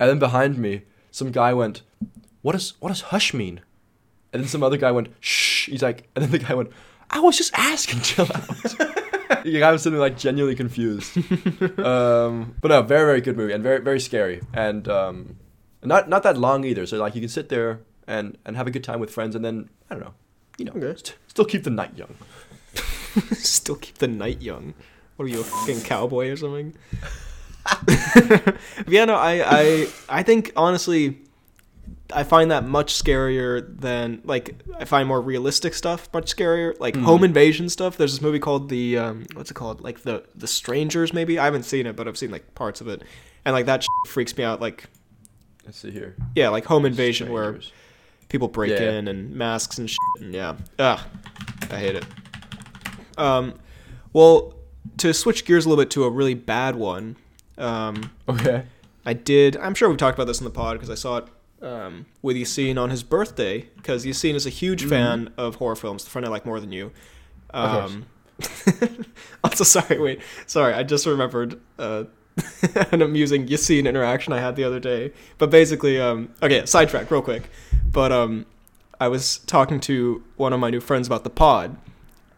[0.00, 1.82] and then behind me some guy went,
[2.42, 3.60] "What does what does hush mean?"
[4.32, 6.70] And then some other guy went, "Shh." He's like, and then the guy went,
[7.10, 8.46] "I was just asking, chill out."
[9.44, 11.16] the guy was sitting like genuinely confused.
[11.78, 15.36] um, but no, very very good movie and very very scary and um,
[15.82, 16.84] not not that long either.
[16.86, 19.44] So like you can sit there and and have a good time with friends, and
[19.44, 20.14] then I don't know,
[20.58, 20.94] you know, Okay.
[20.96, 22.14] st- still keep the night young.
[23.32, 24.74] Still keep the night young.
[25.16, 26.74] What are you, a fucking cowboy or something?
[28.86, 31.18] yeah, no, I, I, I think honestly,
[32.12, 36.78] I find that much scarier than like I find more realistic stuff much scarier.
[36.78, 37.02] Like Mhm.
[37.02, 37.96] home invasion stuff.
[37.96, 39.80] There's this movie called the um, what's it called?
[39.80, 41.38] Like the the Strangers maybe.
[41.38, 43.02] I haven't seen it, but I've seen like parts of it,
[43.44, 44.60] and like that freaks me out.
[44.60, 44.84] Like
[45.64, 46.14] Let's see here.
[46.36, 47.58] yeah, like home invasion where
[48.28, 48.92] people break Yeah.
[48.92, 49.98] in and masks and shit.
[50.20, 51.04] And yeah, ah,
[51.72, 52.04] I hate it.
[53.18, 53.54] Um,
[54.12, 54.54] well,
[54.98, 57.16] to switch gears a little bit to a really bad one,
[57.58, 58.64] um, Okay.
[59.04, 59.56] I did.
[59.58, 61.26] I'm sure we've talked about this in the pod because I saw it
[61.62, 63.68] um, with Yassine on his birthday.
[63.76, 64.88] Because Yassine is a huge Mhm.
[64.88, 66.90] fan of horror films, the friend I like more than you.
[67.50, 68.06] Of Um,
[69.44, 72.04] also, sorry, wait, sorry, I just remembered uh,
[72.92, 75.12] an amusing Yassine interaction I had the other day.
[75.38, 77.48] But basically, um, okay, sidetrack real quick.
[77.90, 78.44] But um,
[79.00, 81.76] I was talking to one of my new friends about the pod.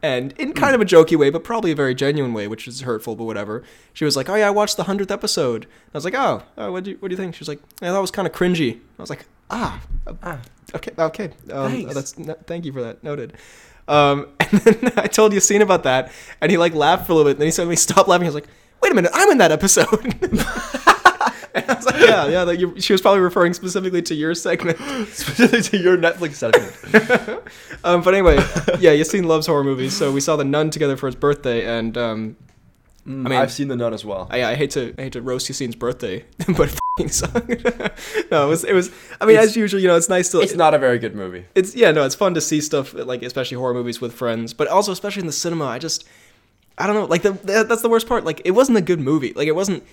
[0.00, 2.82] And in kind of a jokey way, but probably a very genuine way, which is
[2.82, 3.64] hurtful, but whatever.
[3.92, 6.70] She was like, "Oh yeah, I watched the hundredth episode." I was like, "Oh, oh
[6.70, 8.32] what do you what do you think?" She was like, "Yeah, that was kind of
[8.32, 9.80] cringy." I was like, "Ah,
[10.22, 10.40] Ah.
[10.76, 11.94] okay, okay, um, Thanks.
[11.94, 13.02] that's no, thank you for that.
[13.02, 13.32] Noted."
[13.88, 17.28] Um, and then I told Yassine about that, and he like laughed for a little
[17.28, 17.32] bit.
[17.36, 18.24] And then he suddenly stopped laughing.
[18.24, 18.48] He was like,
[18.80, 19.88] "Wait a minute, I'm in that episode."
[21.62, 24.34] and I was like, "Yeah, yeah." Like you, she was probably referring specifically to your
[24.34, 24.78] segment.
[25.08, 27.42] Specifically to your Netflix segment.
[27.84, 28.36] Um, but anyway,
[28.80, 31.96] yeah, Yassine loves horror movies, so we saw The Nun together for his birthday, and
[31.96, 32.36] um,
[33.06, 34.26] I mean- I've seen the nun as well.
[34.30, 36.24] I, I hate to I hate to roast Yassine's birthday,
[36.56, 38.30] but it fucking sucked.
[38.30, 38.90] no, it was it was.
[39.20, 40.40] I mean, It's- as usual, you know, it's nice to.
[40.40, 41.44] It's not a very good movie.
[41.54, 44.66] It's yeah, no, it's fun to see stuff like especially horror movies with friends, but
[44.68, 45.66] also especially in the cinema.
[45.66, 46.04] I just
[46.76, 48.24] I don't know, like the that- that's the worst part.
[48.24, 49.32] Like it wasn't a good movie.
[49.34, 49.84] Like it wasn't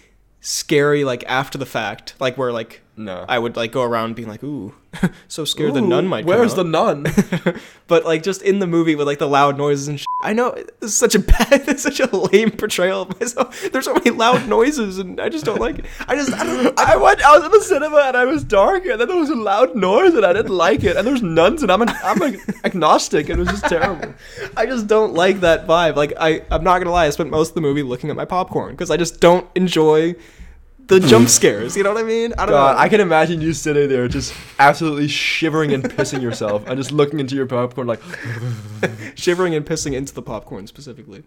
[0.45, 3.25] scary like after the fact, like where like No.
[3.27, 4.73] I would like go around being like, ooh,
[5.27, 6.21] so scared the nun might.
[6.21, 7.05] come Where's the nun?
[7.87, 10.05] but like just in the movie with like the loud noises and shit.
[10.23, 13.69] I know it's such a bad, it's such a lame portrayal of myself.
[13.69, 15.85] There's so many loud noises and I just don't like it.
[16.07, 16.79] I just I don't.
[16.79, 17.21] I went.
[17.21, 19.75] I was in the cinema and I was dark, and then there was a loud
[19.75, 20.95] noise, and I didn't like it.
[20.95, 24.13] And there's nuns, and I'm an I'm an agnostic, and it was just terrible.
[24.55, 25.95] I just don't like that vibe.
[25.95, 27.05] Like I, I'm not gonna lie.
[27.05, 30.15] I spent most of the movie looking at my popcorn because I just don't enjoy
[30.87, 31.75] the jump scares.
[31.75, 32.33] You know what I mean?
[32.37, 32.79] I don't God, know.
[32.79, 37.19] I can imagine you sitting there just absolutely shivering and pissing yourself, and just looking
[37.19, 38.01] into your popcorn like,
[39.15, 41.23] shivering and pissing into the popcorn specifically.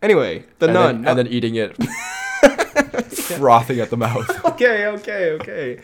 [0.00, 1.02] Anyway, the and nun.
[1.02, 1.76] then, and then eating it,
[3.12, 4.44] frothing at the mouth.
[4.52, 5.80] okay, okay, okay.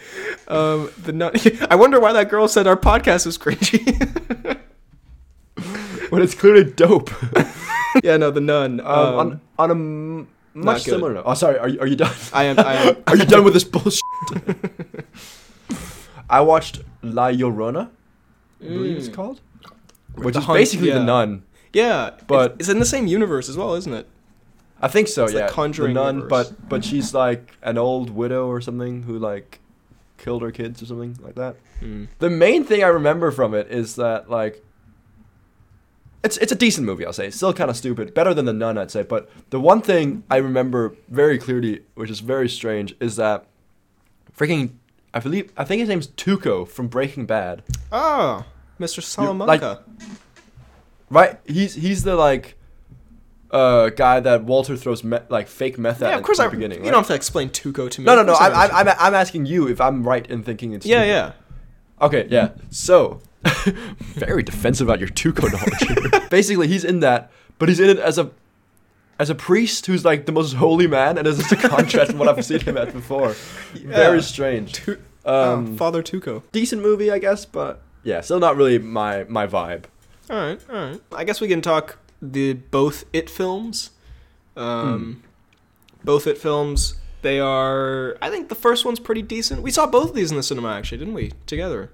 [0.49, 1.33] Um, the nun.
[1.71, 4.59] I wonder why that girl said our podcast was cringy.
[6.11, 7.11] but it's clearly dope.
[8.03, 8.81] yeah, no, the nun.
[8.81, 10.93] Um, Um, on on a much good.
[10.93, 11.23] similar.
[11.25, 11.59] Oh, sorry.
[11.59, 12.15] Are you, are you done?
[12.33, 12.59] I am.
[12.59, 12.97] I am.
[13.07, 14.03] Are you done with this bullshit?
[16.31, 17.91] I watched La Llorona.
[18.61, 19.15] I believe it's Mm.
[19.15, 19.41] called,
[20.17, 20.95] which The is Hunt, basically yeah.
[20.99, 21.43] the nun.
[21.73, 24.07] Yeah, But- it's, it's in the same universe as well, isn't it?
[24.81, 25.25] I think so.
[25.25, 26.49] It's the yeah, Conjuring the nun, universe.
[26.51, 29.59] but but she's like an old widow or something who like
[30.19, 31.57] killed her kids or something like that.
[31.83, 32.07] Mm.
[32.21, 34.65] The main thing I remember from it is that like
[36.25, 37.27] it's it's a decent movie, I'll say.
[37.29, 39.03] It's still kind of stupid, better than the Nun, I'd say.
[39.03, 43.45] But the one thing I remember very clearly, which is very strange, is that
[44.37, 44.73] freaking
[45.15, 47.63] I believe I think his name's Tuco from Breaking Bad.
[47.93, 48.45] Oh,
[48.79, 48.99] Mr.
[48.99, 49.05] like-
[49.61, 49.85] Salamanca.
[51.11, 51.39] Right?
[51.47, 52.57] He's he's the like
[53.51, 56.37] uh guy that Walter throws me- like fake meth at yeah, of course.
[56.39, 56.49] the I.
[56.49, 56.79] beginning.
[56.81, 56.91] You right?
[56.91, 58.05] don't have to explain Tuco to me.
[58.05, 58.35] No, no, no.
[58.35, 61.07] I'm, I'm, I'm, I'm asking you if I'm right in thinking it's Yeah, Tuco.
[61.07, 61.33] yeah.
[62.01, 62.51] Okay, yeah.
[62.71, 63.21] So,
[63.99, 66.29] very defensive about your Tuco knowledge.
[66.31, 68.31] Basically, he's in that, but he's in it as a
[69.19, 72.19] as a priest who's like the most holy man, and it's just a contrast from
[72.21, 73.35] what I've seen him at before.
[73.75, 74.73] Very strange.
[74.73, 76.43] Tu- Um, oh, Father Tuco.
[76.53, 79.85] decent movie, I guess, but yeah, still not really my my vibe.
[80.31, 81.01] All right, all right.
[81.13, 83.91] I guess we can talk the both It films.
[84.57, 85.23] Um,
[86.05, 86.95] both It films.
[87.23, 88.17] They are.
[88.23, 89.63] I think the first one's pretty decent.
[89.63, 91.33] We saw both of these in the cinema, actually, didn't we?
[91.47, 91.91] Together.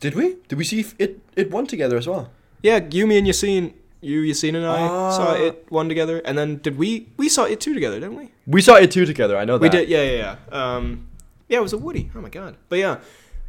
[0.00, 0.36] Did we?
[0.48, 2.30] Did we see it it one together as well?
[2.62, 3.72] Yeah, you, me, and Yassine.
[4.02, 5.34] You, Yassine, and I saw Ah.
[5.34, 7.08] It one together, and then did we?
[7.16, 8.30] We saw It two together, didn't we?
[8.46, 9.36] We saw it two together.
[9.36, 9.62] I know that.
[9.62, 9.88] We did.
[9.88, 10.74] Yeah, yeah, yeah.
[10.76, 11.08] Um,
[11.48, 12.10] yeah, it was a Woody.
[12.14, 12.56] Oh my god.
[12.68, 12.98] But yeah,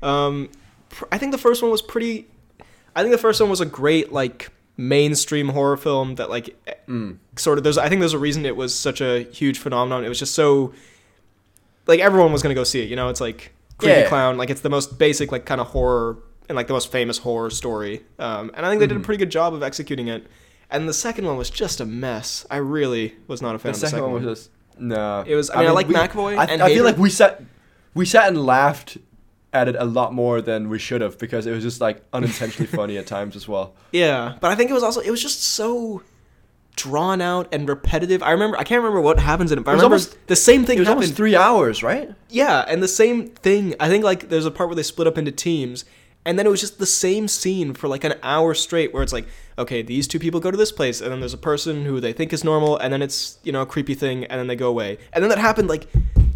[0.02, 0.50] um,
[0.90, 2.28] pr- I think the first one was pretty.
[2.96, 6.56] I think the first one was a great like mainstream horror film that like
[6.88, 7.18] Mm.
[7.36, 10.06] sort of there's I think there's a reason it was such a huge phenomenon.
[10.06, 10.74] It was just so
[11.88, 12.90] like everyone was gonna go see it.
[12.90, 14.08] You know, it's like creepy Yeah.
[14.08, 14.38] clown.
[14.38, 16.18] Like it's the most basic like kind of horror
[16.50, 18.04] and like the most famous horror story.
[18.20, 19.04] Um, and I think they did a Mhm.
[19.04, 20.28] pretty good job of executing it.
[20.70, 22.46] And the second one was just a mess.
[22.52, 25.24] I really was not a fan The of the second one was just no.
[25.26, 27.42] It was- I mean, I like McAvoy I, and I feel like we sat
[27.94, 28.98] we sat and laughed
[29.54, 32.68] at it a lot more than we should have because it was just like unintentionally
[32.68, 33.74] funny at times as well.
[33.92, 36.02] Yeah, but I think it was also it was just so
[36.76, 38.22] drawn out and repetitive.
[38.22, 40.36] I remember I can't remember what happens in it, but It was remember almost- the
[40.36, 41.04] same thing It was happened.
[41.06, 42.12] almost three hours, right?
[42.30, 43.74] Yeah, and the same thing.
[43.80, 45.86] I think like there's a part where they split up into teams,
[46.28, 49.14] and then it was just the same scene for like an hour straight, where it's
[49.14, 49.26] like,
[49.58, 52.12] okay, these two people go to this place, and then there's a person who they
[52.12, 54.68] think is normal, and then it's you know a creepy thing, and then they go
[54.68, 55.88] away, and then that happened like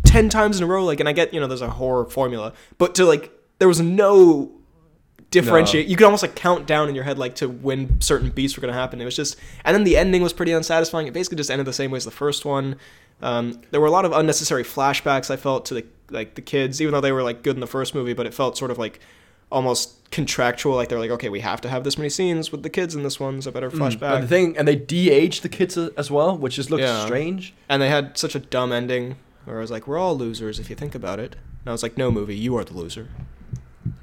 [0.06, 0.86] ten times in a row.
[0.86, 3.82] Like, and I get you know there's a horror formula, but to like there was
[3.82, 4.52] no
[5.30, 5.88] differentiate.
[5.88, 8.62] You could almost like count down in your head like to when certain beats were
[8.62, 9.02] going to happen.
[9.02, 11.08] It was just, and then the ending was pretty unsatisfying.
[11.08, 12.78] It basically just ended the same way as the first one.
[13.22, 15.30] Um, there were a lot of unnecessary flashbacks.
[15.30, 17.68] I felt to the like the kids, even though they were like good in the
[17.68, 19.00] first movie, but it felt sort of like
[19.52, 20.76] almost contractual.
[20.76, 23.04] Like they're like, okay, we have to have this many scenes with the kids in
[23.04, 24.00] this one, so better flashback.
[24.00, 27.06] But the thing, and they de-aged the kids as well, which just looks Yeah.
[27.06, 27.54] strange.
[27.70, 30.70] and they had such a dumb ending where I was like, we're all losers if
[30.70, 31.36] you think about it.
[31.62, 33.08] And I was like, no movie, you are the loser.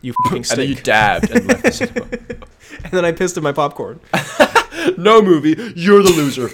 [0.01, 2.07] You fucking And then you dabbed and left the cinema.
[2.85, 4.01] and then I pissed in my popcorn.
[4.97, 6.51] no movie, you're the loser.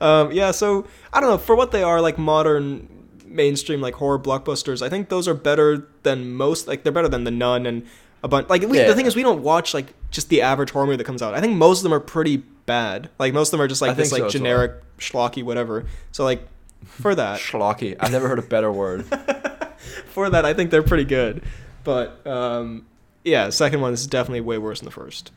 [0.00, 1.38] Um, yeah, so I don't know.
[1.38, 2.88] For what they are, like modern
[3.32, 6.66] mainstream like horror blockbusters, I think those are better than most.
[6.66, 7.86] Like they're better than the Nun and
[8.22, 8.48] a bunch.
[8.48, 8.86] Like we, Yeah.
[8.88, 11.34] the thing is, we don't watch like just the average horror movie that comes out.
[11.34, 13.10] I think most of them are pretty bad.
[13.18, 14.42] Like most of them are just I like this think so like as well.
[14.42, 15.86] generic schlocky whatever.
[16.12, 16.46] So like
[16.84, 17.96] for that, Schlocky.
[17.98, 19.04] I've never heard a better word.
[20.06, 21.42] for that, I think they're pretty good.
[21.84, 22.86] But um,
[23.24, 25.32] yeah, second one is definitely way worse than the first.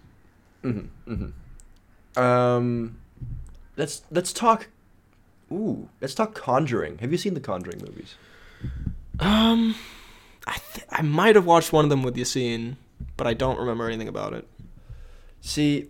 [0.63, 2.21] mm-hmm, mm-hmm.
[2.21, 2.97] Um,
[3.77, 4.67] let's let's talk.
[5.51, 6.97] Ooh, let's talk Conjuring.
[6.99, 8.15] Have you seen the Conjuring movies?
[9.19, 9.75] Um,
[10.47, 12.75] I th- I might have watched one of them with Yassine,
[13.17, 14.47] but I don't remember anything about it.
[15.41, 15.89] See,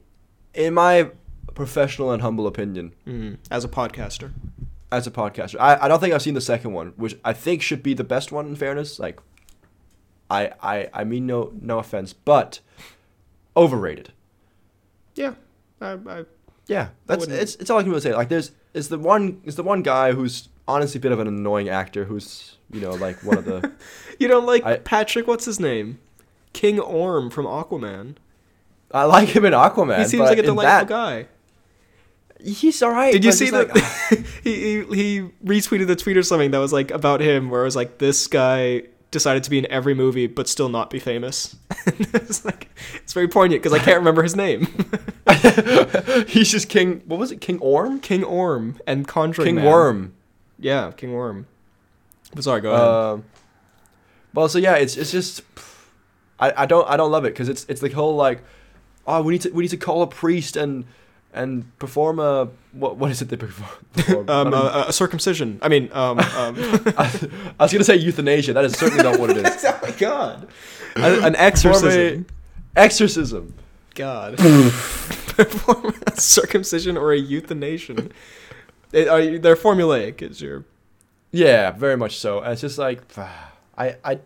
[0.53, 1.09] in my
[1.53, 4.31] professional and humble opinion, Mm, as a podcaster.
[4.91, 7.61] as a podcaster, I, I don't think I've seen the second one, which I think
[7.61, 8.45] should be the best one.
[8.47, 9.19] In fairness, like,
[10.29, 12.59] I I I mean no no offense, but
[13.55, 14.11] overrated.
[15.15, 15.35] Yeah,
[15.79, 16.25] I, I
[16.67, 18.13] Yeah, that's wouldn't- it's it's all I can really say.
[18.13, 21.27] Like, there's is the one is the one guy who's honestly a bit of an
[21.27, 23.71] annoying actor who's you know like one of the
[24.19, 25.25] you don't like I- Patrick.
[25.25, 25.99] What's his name?
[26.53, 28.15] King Orm from Aquaman.
[28.91, 29.99] I like him in Aquaman.
[29.99, 31.27] he seems like a delightful that, guy.
[32.41, 33.11] He's all right.
[33.11, 33.73] Did you see that?
[33.73, 37.61] like- he, he he retweeted the tweet or something that was like about him, where
[37.61, 38.83] it was like this guy
[39.15, 41.55] decided to be in every movie but still not be famous.
[41.87, 44.67] it's like it's very poignant because I can't remember his name.
[46.27, 47.01] he's just King.
[47.05, 47.39] What was it?
[47.39, 48.01] King Orm.
[48.01, 49.65] King Orm and Conjuring King Man.
[49.65, 50.13] Worm.
[50.59, 51.47] Yeah, King Worm.
[52.33, 52.87] But sorry, go ahead.
[52.87, 53.23] Um,
[54.33, 55.41] well, so yeah, it's it's just
[56.39, 58.43] I, I don't I don't love it because it's it's the whole like
[59.07, 60.85] oh we need to we need to call a priest and
[61.35, 64.29] and perform a what what is it they perform?
[64.29, 65.59] um, I, uh, a circumcision.
[65.61, 66.55] I mean, um, um
[66.97, 68.53] I was gonna say euthanasia.
[68.53, 69.65] That is certainly not what it is.
[69.67, 70.47] oh my god,
[70.95, 72.25] A- an exorcism.
[72.75, 73.53] Exorcism.
[73.93, 78.09] God, perform a circumcision or a euthanasia.
[78.89, 80.21] They, are they're formulaic.
[80.21, 80.65] Is your
[81.31, 82.39] Yeah, very much so.
[82.39, 83.01] And it's just like
[83.77, 84.19] I I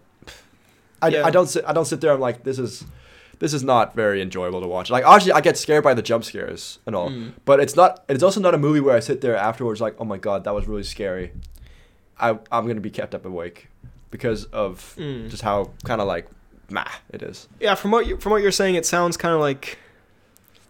[1.02, 1.26] I, Yeah.
[1.26, 2.14] I don't sit I don't sit there.
[2.14, 2.86] I'm like this is
[3.40, 4.90] this is not very enjoyable to watch.
[4.90, 7.34] Like obviously I get scared by the jump scares and all, Mm.
[7.46, 8.04] but it's not.
[8.10, 10.54] It's also not a movie where I sit there afterwards like oh my god that
[10.54, 11.32] was really scary.
[12.20, 13.68] I I'm gonna be kept up awake
[14.12, 15.30] because of Mm.
[15.30, 16.28] just how kind of like
[16.70, 17.48] meh it is.
[17.60, 17.76] yeah?
[17.76, 19.78] From what you from what you're saying, it sounds kind of like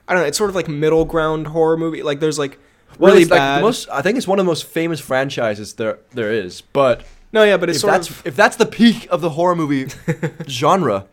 [0.08, 0.28] I don't know.
[0.28, 2.02] It's sort of like middle ground horror movie.
[2.04, 2.58] Like there's like
[2.98, 3.58] Well, really like bad.
[3.60, 3.88] the most.
[3.90, 6.62] I think it's one of the most famous franchises there there is.
[6.62, 8.26] But no, yeah, but it's if sort that's of.
[8.28, 9.88] if that's the peak of the horror movie
[10.48, 11.06] genre,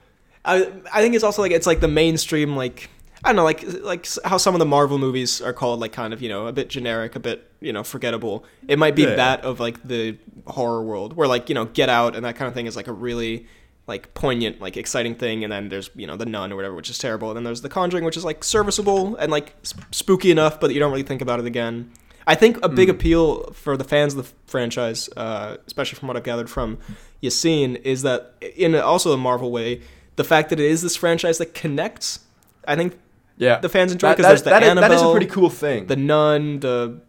[0.46, 2.88] I I think it's also like it's like the mainstream like
[3.24, 6.12] I don't know like like how some of the Marvel movies are called like kind
[6.14, 8.44] of you know a bit generic, a bit you know forgettable.
[8.68, 9.16] It might be Yeah.
[9.16, 10.16] that of like the
[10.46, 12.86] horror world where like you know Get Out and that kind of thing is like
[12.88, 13.46] a really
[13.88, 16.90] like poignant like exciting thing and then there's you know the nun or whatever which
[16.90, 20.30] is terrible and then there's the conjuring which is like serviceable and like sp- spooky
[20.32, 21.88] enough but you don't really think about it again
[22.26, 22.92] i think a big Mm.
[22.96, 26.78] appeal for the fans of the franchise uh, especially from what i've gathered from
[27.22, 29.80] yassine is that in also a marvel way
[30.16, 32.20] the fact that it is this franchise that connects
[32.66, 32.98] i think
[33.38, 35.50] yeah, the fans enjoy because there's the that, that, is, that is a pretty cool
[35.50, 35.86] thing.
[35.86, 37.00] the nun the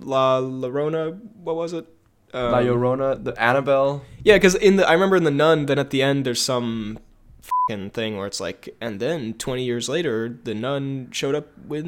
[0.00, 1.86] la llorona what was it
[2.34, 4.00] Um, La Llorona, the Annabelle.
[4.24, 6.98] yeah, because in the I remember in the Nun, then at the end there's some
[7.42, 11.84] fucking thing where it's like, and then 20 years later, the Nun showed up with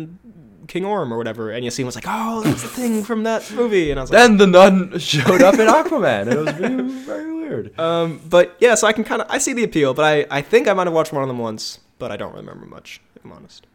[0.67, 3.91] King Orm or whatever, and Yassine was like, oh, that's the thing from that movie,
[3.91, 6.33] and I was like, Then the nun showed up in Aquaman.
[6.33, 7.79] It was very, very weird.
[7.79, 10.43] um, but yeah, so I can kind of I see the appeal, but I I
[10.43, 13.25] think I might have watched one of them once, but I don't remember much, if
[13.25, 13.67] I'm honest.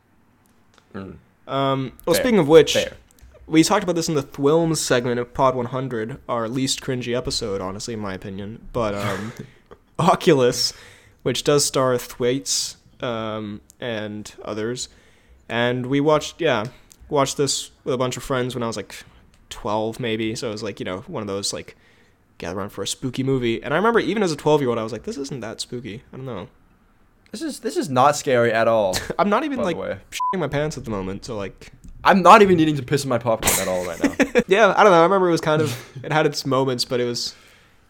[0.94, 1.18] Mm.
[1.48, 2.24] Um, well, Fair.
[2.24, 2.94] speaking of which, Fair.
[3.48, 7.62] we talked about this in the Thwilms segment of Pod 100, our least cringy episode,
[7.62, 8.68] honestly, in my opinion.
[8.74, 9.34] But um,
[10.00, 10.74] Oculus,
[11.24, 14.90] which does star Thwaites um, and others.
[15.50, 16.66] And we watched, yeah,
[17.10, 19.04] watched this with a bunch of friends when I was like
[19.50, 20.36] 12 maybe.
[20.36, 21.76] So it was like, you know, one of those like
[22.38, 23.62] gather around for a spooky movie.
[23.62, 25.60] And I remember even as a 12 year old, I was like, this isn't that
[25.60, 26.04] spooky.
[26.14, 26.48] I don't know.
[27.32, 28.98] This is this is not scary at all.
[29.20, 31.26] I'm not even like shitting my pants at the moment.
[31.26, 31.72] So like,
[32.04, 34.42] I'm not even needing to piss in my popcorn at all right now.
[34.48, 35.00] yeah, I don't know.
[35.00, 37.36] I remember it was kind of it had its moments, but it was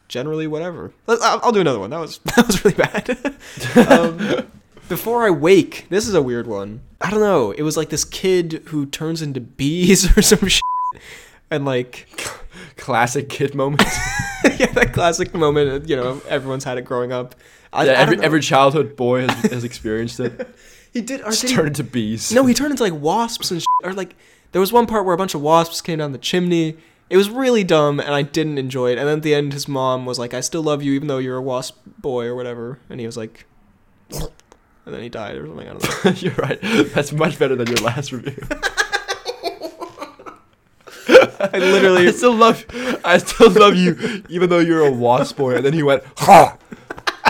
[0.09, 0.91] generally whatever.
[1.07, 1.89] I'll, I'll do another one.
[1.91, 3.89] That was that was really bad.
[3.89, 4.51] um,
[4.89, 6.81] before I wake, this is a weird one.
[6.99, 7.51] I don't know.
[7.51, 10.61] It was like this kid who turns into bees or some shit,
[11.49, 12.07] and like
[12.79, 13.81] Classic kid moment.
[14.57, 15.69] yeah, that classic moment.
[15.69, 17.35] Uh, you know, everyone's had it growing up.
[17.71, 20.47] I, yeah, I every every childhood boy has, has experienced it.
[20.93, 21.21] he did.
[21.21, 22.31] Or Just did he- turn into bees.
[22.31, 24.15] No, he turned into like wasps and sh- or like
[24.53, 26.77] there was one part where a bunch of wasps came down the chimney.
[27.09, 28.97] It was really dumb and I didn't enjoy it.
[28.97, 31.17] And then at the end his mom was like, "I still love you even though
[31.17, 33.45] you're a wasp boy or whatever." And he was like
[34.89, 35.69] and then he died or something.
[35.69, 36.11] I don't know.
[36.17, 36.59] You're right.
[36.95, 38.35] That's much better than your last review.
[41.41, 42.65] I literally I still love
[43.05, 46.57] I still love you even though you're a wasp boy and then he went ha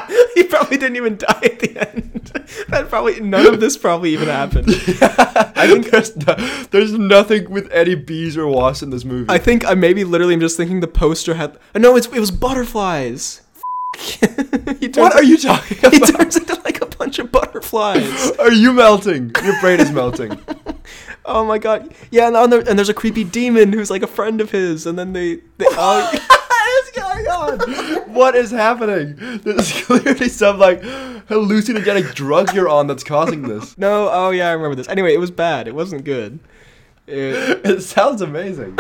[0.36, 2.32] he probably didn't even die at the end.
[2.70, 4.66] that probably none of this probably even happened.
[4.70, 6.34] I think there's no,
[6.72, 9.28] there's nothing with any bees or wasps in this movie.
[9.30, 12.32] I think I maybe literally am just thinking the poster had No, it's it was
[12.32, 13.41] butterflies.
[14.95, 15.93] what are you talking about?
[15.93, 18.32] He turns into like a bunch of butterflies.
[18.39, 19.32] Are you melting?
[19.43, 20.39] Your brain is melting.
[21.26, 21.93] Oh my god!
[22.10, 24.88] Yeah, and, on there, and there's a creepy demon who's like a friend of his,
[24.88, 28.14] and then they, they oh, what is going on?
[28.14, 29.16] What is happening?
[29.43, 33.78] There's clearly some like hallucinogenic drug you're on that's causing this.
[33.78, 34.88] no, oh yeah, I remember this.
[34.89, 35.68] Anyway, it was bad.
[35.68, 36.39] It wasn't good.
[37.06, 38.80] It- It sounds amazing.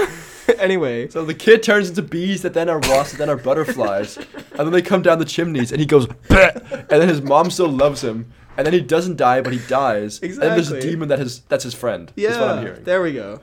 [0.59, 4.17] anyway, So the kid turns into bees that then are wasps that then are butterflies,
[4.17, 7.49] and then they come down the chimneys, and he goes, "Bleh," and then his mom
[7.51, 10.19] still loves him, and then he doesn't die, but he dies.
[10.21, 10.27] Exactly.
[10.31, 12.11] And then there's a demon that is that's his friend.
[12.15, 12.83] yeah, That's what I'm hearing.
[12.83, 13.41] there we go.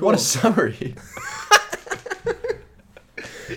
[0.00, 0.94] What a summary.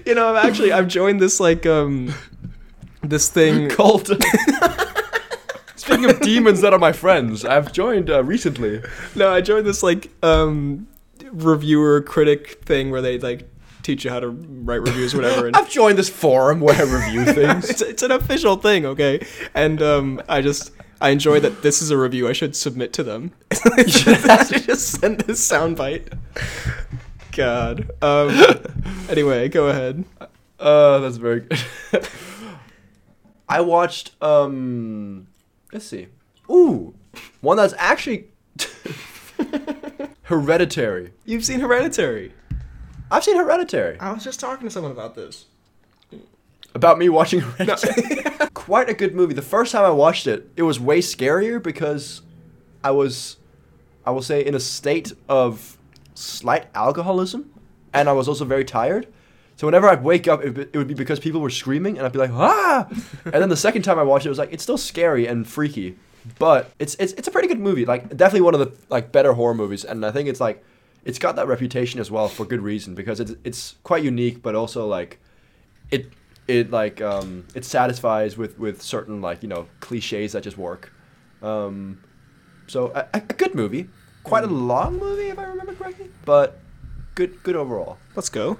[0.06, 2.14] You know, I'm actually I've joined this like um
[3.02, 3.70] this thing.
[3.76, 4.08] Cult.
[5.76, 8.84] Speaking of demons that are my friends, I've joined uh, recently.
[9.16, 10.88] No, I joined this like um
[11.32, 13.50] reviewer critic thing where they like
[13.84, 15.48] teach you how to write reviews, or whatever.
[15.48, 17.70] And I've joined this forum where I review things.
[17.70, 19.26] it's it's an official thing, okay?
[19.54, 22.28] And um, I just I enjoy that this is a review.
[22.28, 23.32] I should submit to them.
[23.52, 26.14] I should just send this soundbite.
[27.32, 27.92] God.
[28.02, 28.38] Um.
[29.10, 30.04] Anyway, go ahead.
[30.60, 31.60] Uh, that's very good.
[33.48, 35.28] I watched um
[35.74, 36.08] let's see.
[36.50, 36.94] Ooh,
[37.42, 38.28] one that's actually
[40.30, 41.12] Hereditary.
[41.26, 42.34] You've seen Hereditary.
[43.10, 44.00] I've seen Hereditary.
[44.00, 45.46] I was just talking to someone about this.
[46.76, 48.22] About me watching Hereditary.
[48.54, 49.34] Quite a good movie.
[49.34, 52.22] The first time I watched it, it was way scarier because
[52.84, 53.38] I was
[54.06, 55.80] I will say in a state of
[56.14, 57.52] slight alcoholism
[57.92, 59.08] and I was also very tired.
[59.56, 61.98] So whenever I'd wake up, it, would be- it would be because people were screaming,
[61.98, 62.88] and I'd be like, ah!
[63.26, 65.46] and then the second time I watched it, it was like, it's still scary and
[65.46, 65.98] freaky,
[66.38, 67.86] but it's it's it's a pretty good movie.
[67.86, 70.64] Like definitely one of the like better horror movies, and I think it's like
[71.06, 74.56] it's got that reputation as well for good reason because it's it's quite unique, but
[74.56, 75.20] also like
[75.92, 76.12] it
[76.48, 80.92] it like um it satisfies with with certain like you know cliches that just work.
[81.42, 82.04] Um,
[82.68, 83.88] so a, a good movie,
[84.24, 86.60] quite a long movie if I remember correctly, but
[87.16, 87.98] good good overall.
[88.16, 88.58] Let's go.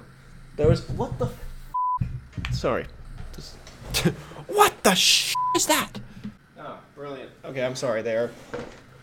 [0.56, 1.26] There was what the.
[1.26, 2.86] F- Sorry.
[3.34, 3.56] Just-
[4.48, 6.00] what the sh is that?
[7.00, 7.30] Brilliant.
[7.46, 8.02] Okay, I'm sorry.
[8.02, 8.30] They're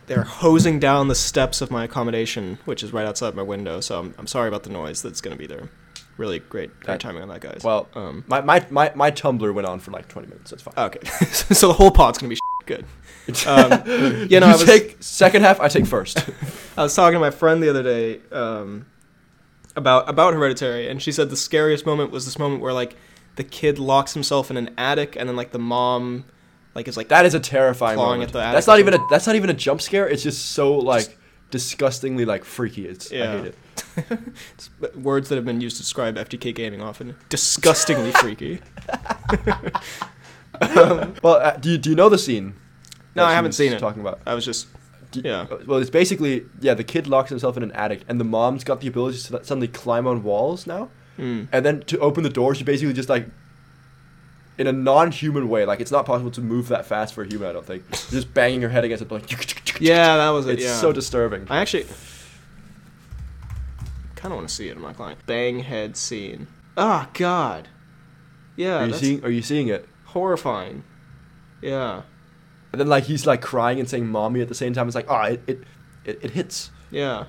[0.05, 3.81] they're hosing down the steps of my accommodation, which is right outside my window.
[3.81, 5.71] So I'm, I'm sorry about the noise that's gonna be there.
[6.15, 7.61] Really great, great That- timing on that, guys.
[7.63, 10.51] Well, um, my, my, my, my Tumblr went on for like 20 minutes.
[10.51, 10.75] That's fine.
[10.77, 11.07] okay.
[11.31, 12.37] so the whole pod's gonna be
[12.67, 12.85] good.
[13.47, 13.71] Um,
[14.29, 16.19] you know, you I was, take second half, I take first.
[16.77, 18.85] I was talking to my friend the other day um,
[19.75, 22.95] about about Hereditary, and she said the scariest moment was this moment where like
[23.37, 26.23] the kid locks himself in an attic, and then like the mom
[26.77, 28.29] like it's like that is a terrifying Clawing moment.
[28.29, 30.07] at the attic that's not even a that's not even a jump scare.
[30.07, 31.17] It's just so like
[31.51, 32.87] disgustingly like freaky.
[32.87, 33.31] It's I Yeah.
[33.41, 33.55] hate it.
[34.53, 37.15] It's words that have been used to describe FDK gaming often.
[37.29, 38.59] Disgustingly freaky.
[40.61, 42.55] Well, uh, do you do you know the scene?
[43.15, 43.79] No, I haven't seen it.
[43.79, 44.19] Talking about.
[44.25, 44.67] I was just
[45.13, 45.45] Yeah.
[45.67, 46.73] Well, it's basically yeah.
[46.73, 49.67] The kid locks himself in an attic, and the mom's got the ability to suddenly
[49.67, 50.89] climb on walls now.
[51.17, 53.27] mm, And then to open the door, she basically just like,
[54.57, 57.49] in a non-human way, like it's not possible to move that fast for a human.
[57.49, 57.89] I don't think.
[57.91, 59.79] just banging her head against it, like.
[59.81, 60.53] yeah, that was it.
[60.53, 60.75] It's yeah.
[60.75, 61.47] so disturbing.
[61.49, 61.85] I actually
[64.15, 64.75] kind of want to see it.
[64.75, 65.19] in my client.
[65.25, 66.47] Bang head scene.
[66.75, 67.67] Ah, God.
[68.55, 68.83] Yeah.
[68.83, 69.23] are you seeing?
[69.23, 69.87] Are you seeing it?
[70.07, 70.83] horrifying.
[71.61, 72.03] Yeah,
[72.71, 74.87] And then like he's like crying and saying "mommy" at the same time.
[74.87, 75.59] It's like, oh, it it,
[76.05, 76.71] it, it hits.
[76.91, 77.25] yeah.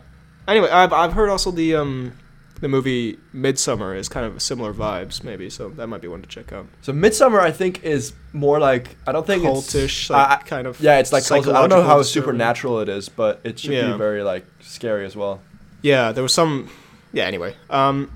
[0.46, 2.12] Anyway, I've I've heard also the um
[2.60, 5.48] the movie Midsommar is kind of similar vibes, maybe.
[5.50, 6.66] So that might be one to check out.
[6.82, 10.66] So Midsommar, I think, is more like I don't think Cultish, it's like, I- kind
[10.66, 10.80] of.
[10.80, 12.24] yeah, it's like I don't know how disturbing.
[12.24, 13.92] supernatural it is, but it should Yeah.
[13.92, 15.40] be very like scary as well.
[15.82, 16.68] Yeah, there was some.
[17.12, 17.24] Yeah.
[17.24, 18.10] Anyway, um,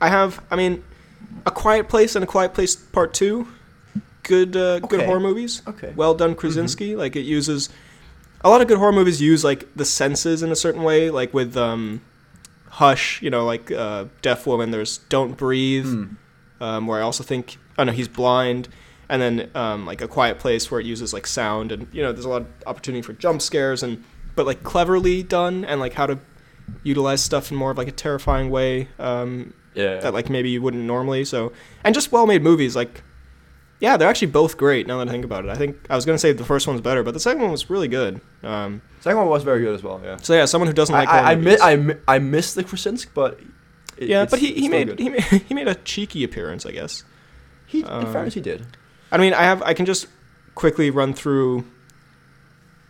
[0.00, 0.42] I have.
[0.50, 0.82] I mean,
[1.46, 3.48] A Quiet Place and A Quiet Place Part Two.
[4.22, 5.62] Good, uh, good horror movies.
[5.66, 5.92] Okay.
[5.96, 6.94] Well done, Krasinski.
[6.96, 7.68] Like it uses.
[8.42, 11.32] A lot of good horror movies use like the senses in a certain way, like
[11.34, 12.00] with um,
[12.78, 13.20] Hush.
[13.22, 14.70] You know, like uh, Deaf Woman.
[14.70, 15.86] There's Don't Breathe.
[15.86, 16.04] Hmm.
[16.64, 18.68] um, where I also think oh no he's blind,
[19.08, 22.12] and then um, like a quiet place where it uses like sound and you know
[22.12, 24.02] there's a lot of opportunity for jump scares and
[24.36, 26.18] but like cleverly done and like how to
[26.84, 29.96] utilize stuff in more of like a terrifying way um, Yeah.
[30.00, 31.24] that like maybe you wouldn't normally.
[31.24, 31.52] So
[31.84, 33.02] and just well made movies like.
[33.80, 34.86] Yeah, they're actually both great.
[34.88, 36.80] Now that I think about it, I think I was gonna say the first one's
[36.80, 38.20] better, but the second one was really good.
[38.42, 40.00] Um, Second one was very good as well.
[40.02, 40.16] Yeah.
[40.16, 42.64] so yeah, someone who doesn't I like I, I, mi- I, mi- I missed the
[42.64, 43.38] Krasinski, but
[43.96, 44.98] it- yeah, it's- but he, he made good.
[44.98, 47.04] he made he made a cheeky appearance, I guess.
[47.66, 48.66] he um, in fairness he did.
[49.12, 50.08] I mean, I have I can just
[50.56, 51.64] quickly run through.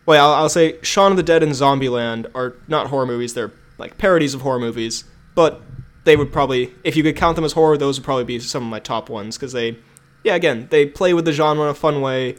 [0.05, 3.51] Well, I'll, I'll say Shaun of the Dead and Zombieland are not horror movies; they're
[3.77, 5.03] like parodies of horror movies.
[5.35, 5.61] But
[6.05, 8.63] they would probably, if you could count them as horror, those would probably be some
[8.63, 9.77] of my top ones because they,
[10.23, 12.35] yeah, again, they play with the genre in a fun way,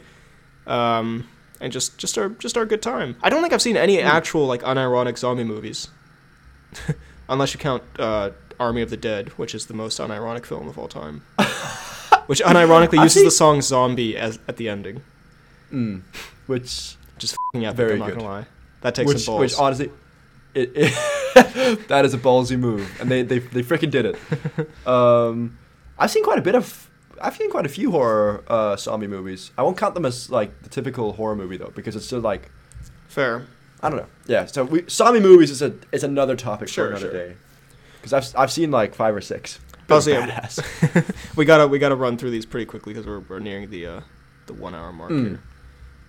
[0.67, 1.27] um,
[1.59, 3.15] and just just are just are a good time.
[3.21, 5.89] I don't think I've seen any actual like unironic zombie movies,
[7.29, 10.77] unless you count uh, Army of the Dead, which is the most unironic film of
[10.77, 11.23] all time.
[12.27, 15.01] which unironically uses the song "Zombie" as at the ending.
[15.71, 16.01] Mm.
[16.47, 18.17] Which Just f***ing epic, Very I'm not good.
[18.19, 18.45] gonna lie.
[18.81, 19.39] That takes which some balls.
[19.39, 19.89] which honestly,
[20.53, 24.87] it, it that is a ballsy move, and they they they freaking did it.
[24.87, 25.57] Um,
[25.97, 26.89] I've seen quite a bit of.
[27.23, 29.51] I've seen quite a few horror uh, zombie movies.
[29.57, 32.49] I won't count them as like the typical horror movie though, because it's still like
[33.07, 33.45] Fair.
[33.83, 34.07] I don't know.
[34.27, 37.27] Yeah, so we, zombie movies is a is another topic Sure, for another sure.
[37.29, 37.35] day.
[38.01, 39.59] Because I've I've seen like five or six.
[39.89, 41.13] Yeah, Badass.
[41.35, 44.01] We gotta we gotta run through these pretty quickly because we're, we're nearing the uh,
[44.45, 45.25] the one hour mark Mm.
[45.27, 45.39] here.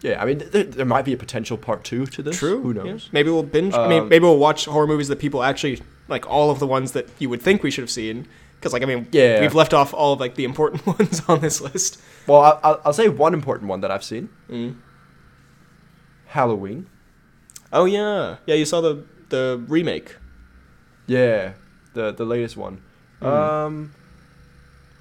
[0.02, 2.38] yeah, I mean th- there, there might be a potential part two to this.
[2.38, 2.60] True.
[2.62, 2.82] Who yeah.
[2.92, 3.08] knows?
[3.12, 3.74] Maybe we'll binge.
[3.74, 6.28] I mean, Um, maybe we'll watch horror movies that people actually like.
[6.30, 8.28] All of the ones that you would think we should have seen.
[8.62, 9.40] Because like I mean, Yeah.
[9.40, 12.00] we've left off all of like the important ones on this list.
[12.28, 14.76] Well, I'll, I'll, I'll say one important one that I've seen: Mm.
[16.26, 16.86] Halloween.
[17.72, 18.54] Oh yeah, yeah.
[18.54, 20.16] You saw the the remake.
[21.06, 21.54] Yeah,
[21.94, 22.80] the the latest one.
[23.20, 23.26] Mm.
[23.26, 23.92] Um,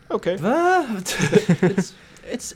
[0.09, 0.38] Okay.
[0.41, 1.93] it's
[2.26, 2.53] it's.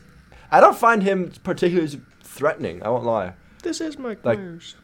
[0.51, 2.84] I don't find him particularly threatening.
[2.84, 3.34] I won't lie.
[3.64, 4.76] This is Mike Like- Myers.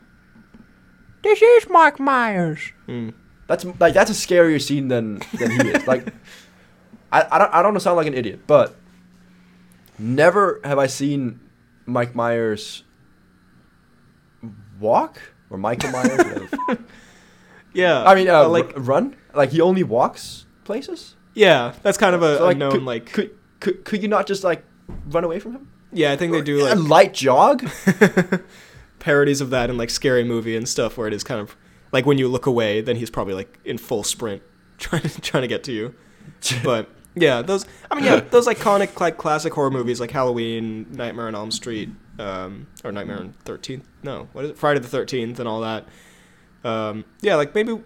[1.24, 2.60] This is Mike Myers.
[2.88, 3.14] Mm.
[3.52, 5.86] That's like that's a scarier scene than than he is.
[5.86, 6.08] Like,
[7.12, 8.76] I I don't I don't want to sound like an idiot, but
[9.99, 11.41] never have I seen
[11.86, 12.84] Mike Myers
[14.80, 16.49] walk or Michael Myers.
[17.74, 18.04] Yeah.
[18.04, 19.16] I mean, uh, like like run.
[19.34, 21.16] Like he only walks places.
[21.34, 23.06] yeah, that's kind of a, So, a like, known could, like.
[23.12, 23.32] could
[23.62, 24.64] could could you not just like
[25.08, 25.68] run away from him?
[25.93, 27.66] yeah, I think they do like a light jog.
[28.99, 31.56] parodies of that in like scary movie and stuff where it is kind of
[31.92, 34.42] like when you look away then he's probably like in full sprint
[34.78, 35.96] trying to trying to get to you.
[36.64, 41.28] But yeah those i mean yeah those iconic like classic horror movies like halloween nightmare
[41.28, 41.89] on elm street
[42.20, 44.58] um, or nightmare on 13th no what is it?
[44.58, 45.86] Friday the 13th and all that.
[46.64, 47.80] Um, yeah like maybe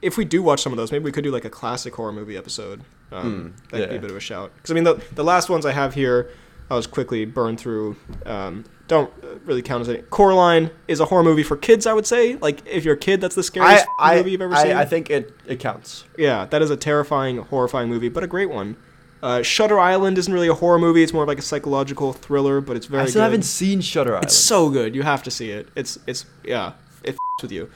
[0.00, 2.12] if we do watch some of those maybe we could do like a classic horror
[2.12, 2.82] movie episode.
[3.12, 4.52] Um, Hmm, that could be a bit of a shout.
[4.56, 6.30] Because i mean the, the last ones i have here
[6.70, 7.96] i was quickly burned through
[8.26, 9.12] um, don't
[9.44, 10.02] really count as any.
[10.02, 12.36] Coraline is a horror movie for kids, I would say.
[12.36, 14.72] Like, if you're a kid, that's the scariest I, movie you've ever I, seen.
[14.72, 16.04] I think it it counts.
[16.18, 18.76] yeah, that is a terrifying, horrifying movie, but a great one.
[19.22, 22.60] Uh, Shutter Island isn't really a horror movie; it's more of like a psychological thriller,
[22.60, 23.24] but it's very I still good.
[23.24, 24.24] haven't seen Shutter Island.
[24.24, 25.68] It's so good; you have to see it.
[25.74, 26.72] It's it's yeah,
[27.02, 27.70] it f***s with you.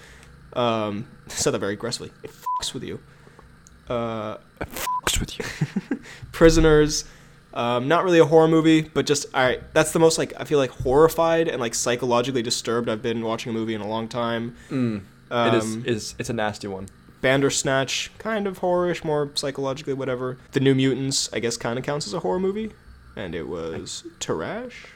[0.55, 2.11] Um, I said that very aggressively.
[2.23, 3.01] It f***s with you.
[3.89, 5.99] Uh, fucks with you.
[6.33, 7.05] Prisoners.
[7.57, 9.63] Um, not really a horror movie, but just all right.
[9.73, 13.49] That's the most like I feel like horrified and like psychologically disturbed I've been watching
[13.49, 14.55] a movie in a long time.
[14.69, 15.05] Mm.
[15.31, 16.87] Um, it is is it's a nasty one.
[17.23, 20.37] Bandersnatch, kind of horrorish, more psychologically whatever.
[20.53, 22.73] The New Mutants, I guess, kind of counts as a horror movie,
[23.17, 24.89] and it was trash.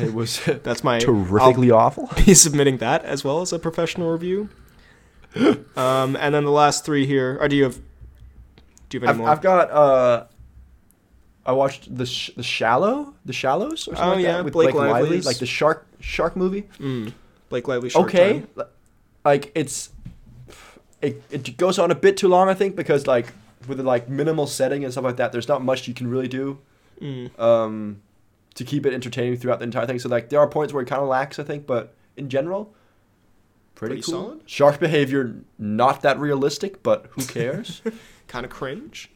[0.00, 2.08] It was That's my terrifically awful.
[2.10, 4.48] I'll be submitting that as well as a professional review.
[5.76, 7.38] um, and then the last three here.
[7.40, 7.78] Or do you have?
[8.88, 9.28] Do you have any I've, more?
[9.28, 10.24] I've got uh
[11.48, 14.52] I watched the sh- the shallow the shallows or something Oh, like yeah, that with
[14.52, 16.64] Blake Blake, Lively like the shark shark movie.
[16.78, 17.12] mm,
[17.48, 17.88] Blake Lively.
[17.88, 18.66] Short okay, Time.
[19.24, 19.90] like it's
[21.00, 23.32] it, it goes on a bit too long I think because like
[23.66, 26.28] with the like minimal setting and stuff like that there's not much you can really
[26.28, 26.58] do.
[27.00, 27.38] Mm.
[27.40, 28.02] Um
[28.54, 29.98] to keep it entertaining throughout the entire thing.
[30.00, 32.74] So like there are points where it kind of lacks, I think, but in general,
[33.76, 34.22] pretty, Pretty cool.
[34.24, 34.40] solid.
[34.46, 37.80] Shark behavior not that realistic, but who cares?
[38.26, 39.10] kind of cringe.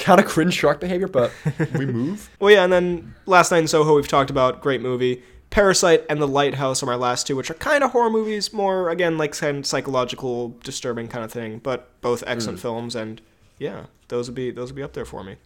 [0.00, 1.30] Kind of cringe shark behavior, but
[1.74, 2.28] we move.
[2.40, 4.60] Well, yeah, and then Last Night in Soho, we've talked about.
[4.60, 5.22] Great movie.
[5.50, 8.88] Parasite and The Lighthouse are my last two, which are kind of horror movies, more,
[8.90, 12.62] again, like kind of psychological, disturbing kind of thing, but both excellent Mm.
[12.62, 13.20] films, and
[13.58, 15.36] yeah, those would be those would be up there for me.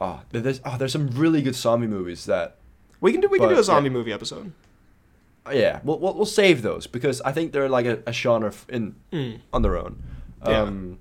[0.00, 2.56] Oh, there's oh, there's some really good zombie movies that
[3.00, 3.92] We can do we can do a zombie yeah.
[3.92, 4.52] movie episode.
[5.46, 8.52] oh, yeah, we'll, we'll we'll save those because I think they're like a, a genre
[8.68, 9.40] in Mm.
[9.52, 10.02] on their own.
[10.44, 10.62] Yeah.
[10.62, 10.98] Um,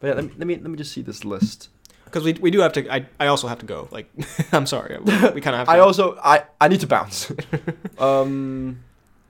[0.00, 1.68] but yeah, let me, let me let me just see this list.
[2.08, 2.92] Because we, we do have to.
[2.92, 3.88] I, I also have to go.
[3.90, 4.10] Like,
[4.52, 4.98] I'm sorry.
[4.98, 5.70] We, we kind of have to.
[5.72, 7.32] I also I I need to bounce.
[7.98, 8.80] um,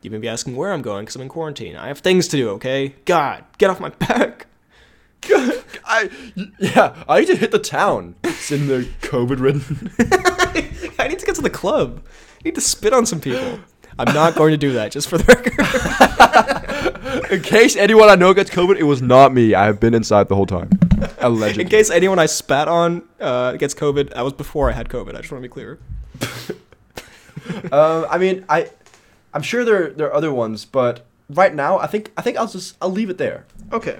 [0.03, 1.77] You may be asking where I'm going because I'm in quarantine.
[1.77, 2.95] I have things to do, okay?
[3.05, 4.47] God, get off my back.
[5.85, 6.11] I
[6.61, 8.15] yeah I need to hit the town.
[8.23, 9.91] It's in the COVID ridden.
[10.99, 12.03] I need to get to the club.
[12.07, 13.59] I need to spit on some people.
[13.99, 15.59] I'm not going to do that, just for the record.
[17.33, 19.55] in case anyone I know gets COVID, it was not me.
[19.55, 20.71] I have been inside the whole time.
[21.19, 21.65] Allegedly.
[21.65, 25.15] In case anyone I spat on uh, gets COVID, that was before I had COVID.
[25.15, 25.79] I just want to be clear.
[27.73, 28.71] um, I mean, I,
[29.35, 32.49] I'm sure there there are other ones, but right now, I think I think I'll
[32.49, 33.47] just I'll leave it there.
[33.73, 33.99] Okay.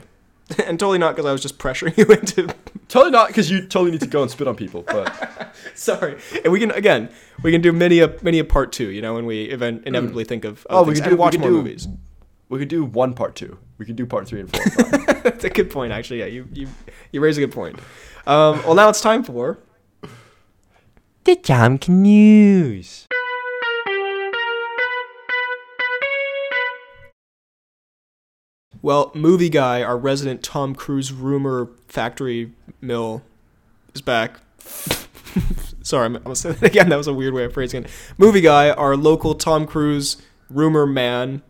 [0.65, 2.55] and totally not because I was just pressuring you into.
[2.89, 6.19] Totally not because you totally need to go and spit on people, but Sorry.
[6.43, 7.11] And we can again,
[7.43, 8.89] we can do many a many a part two.
[8.91, 10.67] You know, when we event inevitably think of.
[10.71, 11.89] oh, we can could and do watch we could more do, movies.
[12.49, 13.59] We could do one part two.
[13.77, 14.63] We could do part three and four.
[14.85, 15.07] and.
[15.23, 16.21] That's a good point, actually.
[16.21, 16.69] Yeah, you you
[17.13, 17.79] you raise a good point.
[18.27, 19.59] Um, well, now it's time for.
[21.25, 23.07] the Jam News.
[28.81, 33.23] Well, movie guy, our resident Tom Cruise rumor factory mill,
[33.95, 34.39] is back.
[35.83, 36.89] Sorry, I'm, I'm gonna say that again.
[36.89, 37.91] That was a weird way of phrasing it.
[38.19, 40.17] Movie guy, our local Tom Cruise
[40.49, 41.43] rumor man,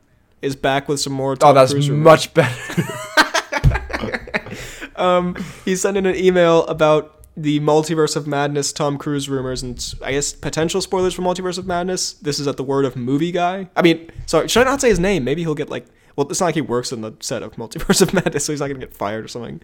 [0.42, 1.36] is back with some more.
[1.36, 2.82] Tom Oh, that's Cruise much better.
[4.96, 9.94] Um, he sent in an email about the Multiverse of Madness Tom Cruise rumors and
[10.04, 12.14] I guess potential spoilers for Multiverse of Madness.
[12.14, 13.70] This is at the word of movie guy.
[13.76, 15.22] I mean, sorry, should I not say his name?
[15.22, 15.86] Maybe he'll get like.
[16.16, 18.58] Well, it's not like he works in the set of Multiverse of Madness, so he's
[18.58, 19.60] not gonna get fired or something.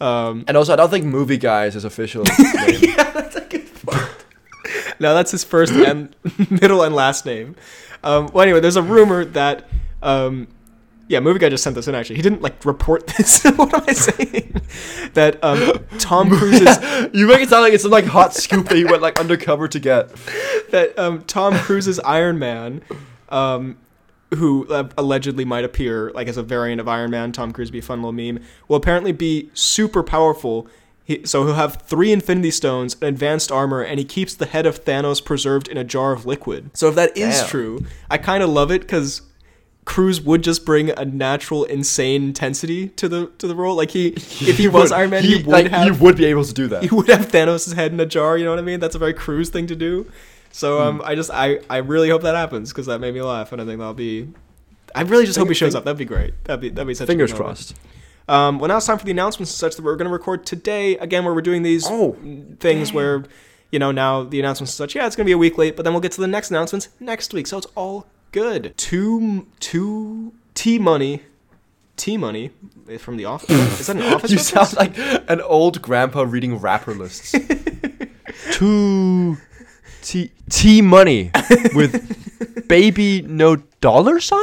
[0.00, 2.78] Um, and also, I don't think movie guy is his official name.
[2.80, 4.24] yeah, that's a good point.
[4.98, 6.16] no, that's his first and
[6.50, 7.54] middle and last name.
[8.02, 9.68] Um, well, anyway, there's a rumor that,
[10.02, 10.48] um,
[11.10, 11.94] yeah, movie guy just sent this in.
[11.96, 13.42] Actually, he didn't like report this.
[13.42, 14.60] what am I saying?
[15.14, 16.78] that um, Tom Cruise's
[17.12, 19.66] you make it sound like it's some like hot scoop that he went like undercover
[19.66, 20.08] to get.
[20.70, 22.80] that um, Tom Cruise's Iron Man,
[23.28, 23.76] um,
[24.36, 27.80] who uh, allegedly might appear like as a variant of Iron Man, Tom Cruise be
[27.80, 30.68] a fun little meme, will apparently be super powerful.
[31.02, 34.64] He, so he'll have three Infinity Stones, an advanced armor, and he keeps the head
[34.64, 36.70] of Thanos preserved in a jar of liquid.
[36.74, 37.48] So if that is Damn.
[37.48, 39.22] true, I kind of love it because
[39.86, 43.74] Cruise would just bring a natural, insane intensity to the to the role.
[43.76, 46.16] Like he, if he was would- Iron Man, he, he, would like, have he would
[46.16, 46.82] be able to do that.
[46.88, 48.36] he would have Thanos' head in a jar.
[48.38, 48.78] You know what I mean?
[48.80, 50.10] That's a very Cruise thing to do.
[50.52, 50.82] So Hmm.
[51.00, 53.60] um, I just I I really hope that happens because that made me laugh, and
[53.60, 54.28] I think that'll be.
[54.94, 55.84] I really just hope he shows fing- up.
[55.84, 56.34] That'd be great.
[56.44, 57.06] That'd be that'd be such.
[57.06, 57.74] Fingers good crossed.
[58.28, 60.46] Um, well, now it's time for the announcements and such that we're going to record
[60.46, 60.96] today.
[60.98, 62.16] Again, where we're doing these Oh,
[62.60, 63.24] things where,
[63.72, 64.94] you know, now the announcements and such.
[64.94, 66.50] Yeah, it's going to be a week late, but then we'll get to the next
[66.50, 67.48] announcements next week.
[67.48, 68.74] So it's all good.
[68.76, 71.22] Two two T money,
[71.96, 72.50] T money
[72.98, 73.80] from the office.
[73.80, 74.30] Is that an office?
[74.30, 74.70] you reference?
[74.70, 74.98] sound like
[75.30, 77.34] an old grandpa reading rapper lists.
[78.52, 79.36] Two
[80.02, 81.30] T T money
[81.74, 84.42] with baby no dollar sign.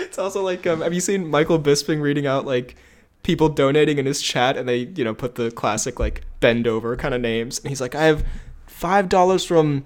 [0.00, 2.76] it's also like, um, have you seen Michael Bisping reading out like
[3.22, 6.96] people donating in his chat, and they you know put the classic like bend over
[6.96, 8.24] kind of names, and he's like, I have
[8.66, 9.82] five dollars from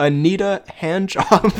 [0.00, 1.52] Anita Handjob.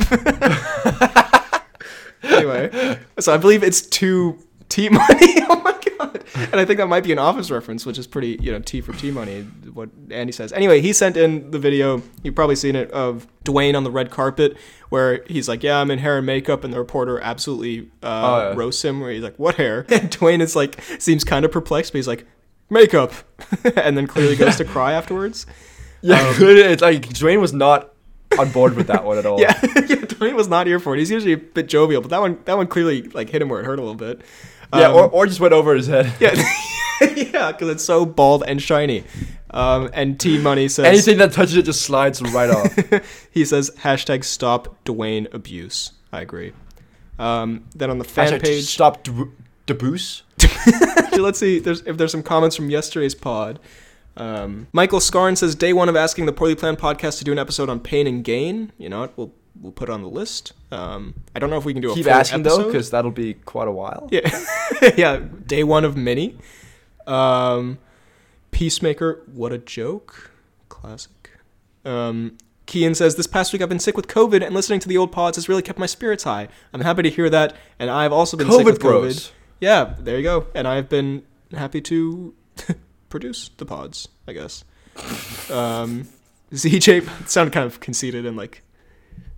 [2.23, 4.39] anyway, so I believe it's two
[4.71, 5.07] T money.
[5.11, 6.25] oh my god!
[6.35, 8.81] And I think that might be an office reference, which is pretty you know T
[8.81, 9.43] for T money.
[9.75, 10.53] What Andy says.
[10.53, 12.03] Anyway, he sent in the video.
[12.23, 14.57] You've probably seen it of Dwayne on the red carpet,
[14.89, 18.55] where he's like, "Yeah, I'm in hair and makeup," and the reporter absolutely uh, yeah.
[18.57, 19.01] roasts him.
[19.01, 22.09] Where he's like, "What hair?" And Dwayne is like, seems kind of perplexed, but he's
[22.09, 22.27] like,
[22.71, 23.13] "Makeup,"
[23.77, 25.47] and then clearly goes to cry afterwards.
[26.01, 26.57] Yeah, good.
[26.57, 27.93] It's like Dwayne was not
[28.39, 29.41] on board with that one at all.
[29.41, 30.07] Yeah, yeah.
[30.07, 30.99] Dwayne was not here for it.
[30.99, 33.61] He's usually a bit jovial, but that one, that one clearly like hit him where
[33.61, 34.21] it hurt a little bit.
[34.75, 36.13] yeah, Um, or, or just went over his head.
[36.21, 36.35] yeah,
[37.01, 39.05] yeah, because it's so bald and shiny.
[39.51, 42.77] Um, and T Money says Anything that touches it just slides right off.
[43.33, 45.93] he says hashtag stop Dwayne abuse.
[46.13, 46.53] I agree.
[47.19, 49.05] Um, then on the fan Hashtag page, Stop
[49.67, 50.23] Debuse.
[50.43, 53.61] Actually, let's see there's, if there's some comments from yesterday's pod.
[54.21, 57.39] Um, Michael Scarn says day one of asking the Poorly Planned podcast to do an
[57.39, 58.71] episode on pain and gain.
[58.77, 59.17] You know what?
[59.17, 60.53] We'll we'll put it on the list.
[60.71, 62.67] Um, I don't know if we can do a Keep full asking though, episode.
[62.67, 64.09] because that'll be quite a while.
[64.11, 64.29] Yeah,
[64.97, 65.21] yeah.
[65.47, 66.37] Day one of many.
[67.07, 67.79] Um,
[68.51, 70.33] Peacemaker, what a joke!
[70.69, 71.31] Classic.
[71.87, 72.37] Um,
[72.69, 75.13] Cian says this past week I've been sick with COVID, and listening to the old
[75.13, 76.49] pods has really kept my spirits high.
[76.75, 79.31] I'm happy to hear that, and I've also been sick COVID with COVID.
[79.61, 80.47] Yeah, there you go.
[80.55, 82.35] And I've been happy to
[83.11, 84.65] produce the pods, I guess.
[85.51, 86.09] Um,
[86.53, 88.63] ZJ sounded kind of conceited and like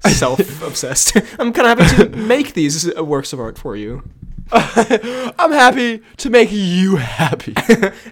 [0.01, 1.17] self-obsessed.
[1.39, 4.09] I'm kind of happy to make these uh, works of art for you.
[4.53, 7.55] I'm happy to make you happy.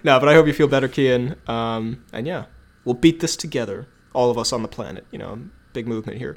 [0.03, 1.35] no, but I hope you feel better, Cian.
[1.47, 2.45] Um, and yeah,
[2.83, 5.05] we'll beat this together, all of us on the planet.
[5.11, 5.39] You know,
[5.73, 6.35] big movement here.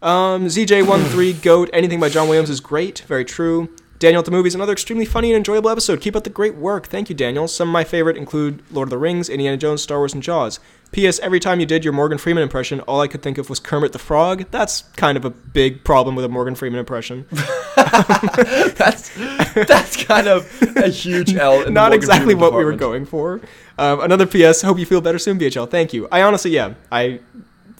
[0.00, 1.68] Um, ZJ13 Goat.
[1.72, 3.00] Anything by John Williams is great.
[3.00, 3.74] Very true.
[3.98, 6.00] Daniel at the Movies, another extremely funny and enjoyable episode.
[6.00, 6.86] Keep up the great work.
[6.86, 7.48] Thank you, Daniel.
[7.48, 10.60] Some of my favorite include Lord of the Rings, Indiana Jones, Star Wars, and Jaws.
[10.92, 11.18] P.S.
[11.18, 13.92] Every time you did your Morgan Freeman impression, all I could think of was Kermit
[13.92, 14.44] the Frog.
[14.50, 17.26] That's kind of a big problem with a Morgan Freeman impression.
[17.76, 19.14] that's
[19.54, 21.68] that's kind of a huge L.
[21.70, 23.40] Not exactly Freeman what we were going for.
[23.78, 24.62] Um, another P.S.
[24.62, 25.70] Hope you feel better soon, BHL.
[25.70, 26.06] Thank you.
[26.12, 27.20] I honestly, yeah, I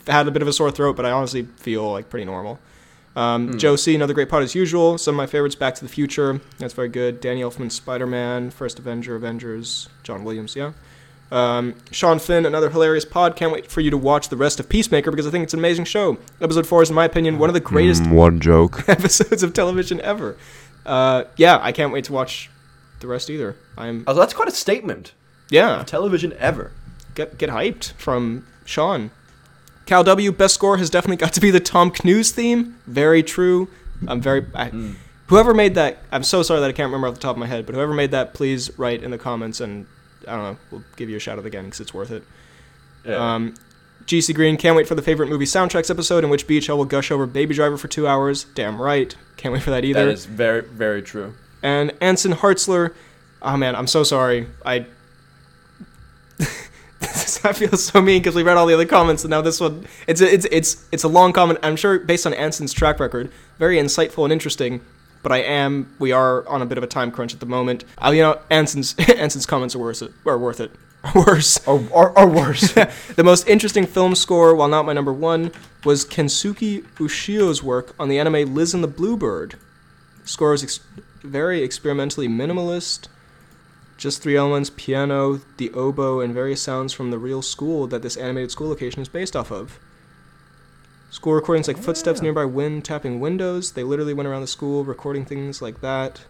[0.07, 2.59] had a bit of a sore throat, but I honestly feel like pretty normal.
[3.17, 3.59] Um.
[3.59, 4.99] Joe C, another great pod as usual.
[4.99, 6.41] Some of my favorites, Back to the Future.
[6.59, 7.21] That's very good.
[7.21, 10.73] Danny Elfman, Spider Man, First Avenger, Avengers, John Williams, yeah.
[11.33, 13.35] Um, Sean Finn, another hilarious pod.
[13.35, 15.59] Can't wait for you to watch the rest of Peacemaker because I think it's an
[15.61, 16.19] amazing show.
[16.41, 18.85] Episode 4 is, in my opinion, one of the greatest Mm, one joke.
[18.89, 20.37] episodes of television ever.
[20.85, 22.49] Uh, yeah, I can't wait to watch
[23.01, 23.57] the rest either.
[23.77, 25.15] I'm, Oh, that's quite a statement.
[25.51, 26.71] yeah, Television ever.
[27.17, 29.11] get get hyped from Sean.
[29.87, 32.77] Cal W best score has definitely got to be the Tom Cruise theme.
[32.87, 33.69] Very true.
[34.07, 34.45] I'm very.
[34.55, 34.95] I,
[35.29, 37.47] Whoever made that, I'm so sorry that I can't remember off the top of my
[37.47, 37.67] head.
[37.67, 39.87] But whoever made that, please write in the comments, and
[40.29, 42.23] I don't know, we'll give you a shout out again because it's worth it.
[43.05, 43.35] Yeah.
[43.35, 43.55] Um,
[44.05, 47.11] GC Green can't wait for the favorite movie soundtracks episode in which BHL will gush
[47.11, 48.45] over Baby Driver for two hours.
[48.55, 50.05] Damn right, can't wait for that either.
[50.05, 51.35] that is very very true.
[51.61, 52.95] And Anson Hartzler,
[53.43, 54.47] oh man, I'm so sorry.
[54.65, 54.87] I
[57.45, 59.87] I feel so mean because we read all the other comments and now this one.
[60.07, 61.59] It's a, it's it's it's a long comment.
[61.63, 64.81] I'm sure based on Anson's track record, very insightful and interesting.
[65.23, 67.85] But I am we are on a bit of a time crunch at the moment.
[68.03, 70.13] Uh, you know, Anson's Anson's comments are worth it.
[70.25, 70.73] Are worth it.
[71.15, 71.65] Worse.
[71.69, 72.73] Or or, or worse.
[72.73, 75.53] the most interesting film score, while not my number one,
[75.85, 79.55] was Kensuke Ushio's work on the anime Liz and the Bluebird.
[80.25, 80.81] Score is ex-
[81.23, 83.07] very experimentally minimalist.
[83.97, 88.17] Just three elements piano, the oboe, and various sounds from the real school that this
[88.17, 89.79] animated school location is based off of.
[91.11, 93.73] School recordings like footsteps nearby wind tapping windows.
[93.73, 96.23] They literally went around the school recording things like that.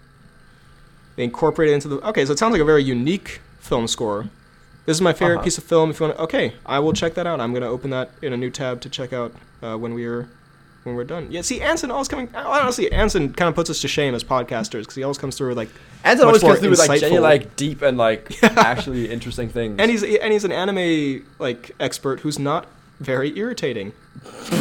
[1.16, 1.96] They incorporated into the.
[2.08, 4.26] Okay, so it sounds like a very unique film score.
[4.84, 5.44] This is my favorite Uh-huh.
[5.44, 5.90] piece of film.
[5.90, 7.40] If you want, to, okay, I will check that out.
[7.40, 10.28] I'm gonna open that in a new tab to check out uh, when we're
[10.86, 11.26] when we're done.
[11.30, 12.28] Yeah, see, Anson always coming.
[12.34, 15.48] Honestly, Anson kind of puts us to shame as podcasters because he always comes through
[15.48, 15.68] with like,
[16.04, 19.76] Anson always comes through with like genuine, like deep and like actually interesting things.
[19.78, 22.68] and he's and he's an anime like expert who's not
[23.00, 23.92] very irritating.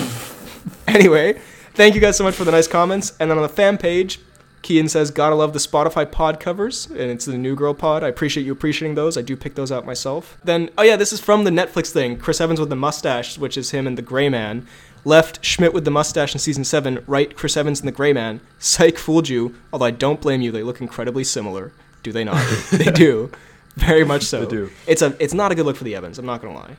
[0.87, 1.39] anyway,
[1.75, 3.13] thank you guys so much for the nice comments.
[3.19, 4.19] And then on the fan page,
[4.63, 8.03] Cian says, "Gotta love the Spotify pod covers," and it's the New Girl pod.
[8.03, 9.15] I appreciate you appreciating those.
[9.15, 10.39] I do pick those out myself.
[10.43, 12.17] Then, oh yeah, this is from the Netflix thing.
[12.17, 14.65] Chris Evans with the mustache, which is him and the Gray Man.
[15.05, 17.03] Left Schmidt with the mustache in season seven.
[17.05, 18.41] Right, Chris Evans in the Gray Man.
[18.57, 19.55] Psych fooled you.
[19.71, 20.51] Although I don't blame you.
[20.51, 21.71] They look incredibly similar.
[22.01, 22.43] Do they not?
[22.71, 23.31] they do.
[23.75, 24.41] Very much so.
[24.45, 24.71] They do.
[24.87, 25.15] It's a.
[25.19, 26.17] It's not a good look for the Evans.
[26.17, 26.77] I'm not gonna lie.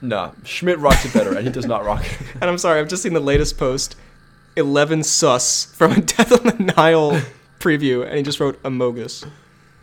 [0.00, 2.16] nah, Schmidt rocks it better, and he does not rock it.
[2.34, 3.96] And I'm sorry, I've just seen the latest post,
[4.56, 7.22] 11 sus from a Death on the Nile
[7.58, 9.26] preview, and he just wrote Amogus.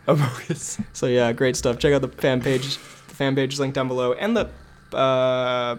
[0.08, 0.82] Amogus.
[0.92, 1.78] So yeah, great stuff.
[1.78, 2.76] Check out the fan page.
[3.08, 4.48] The fan page is linked down below, and the
[4.96, 5.76] uh,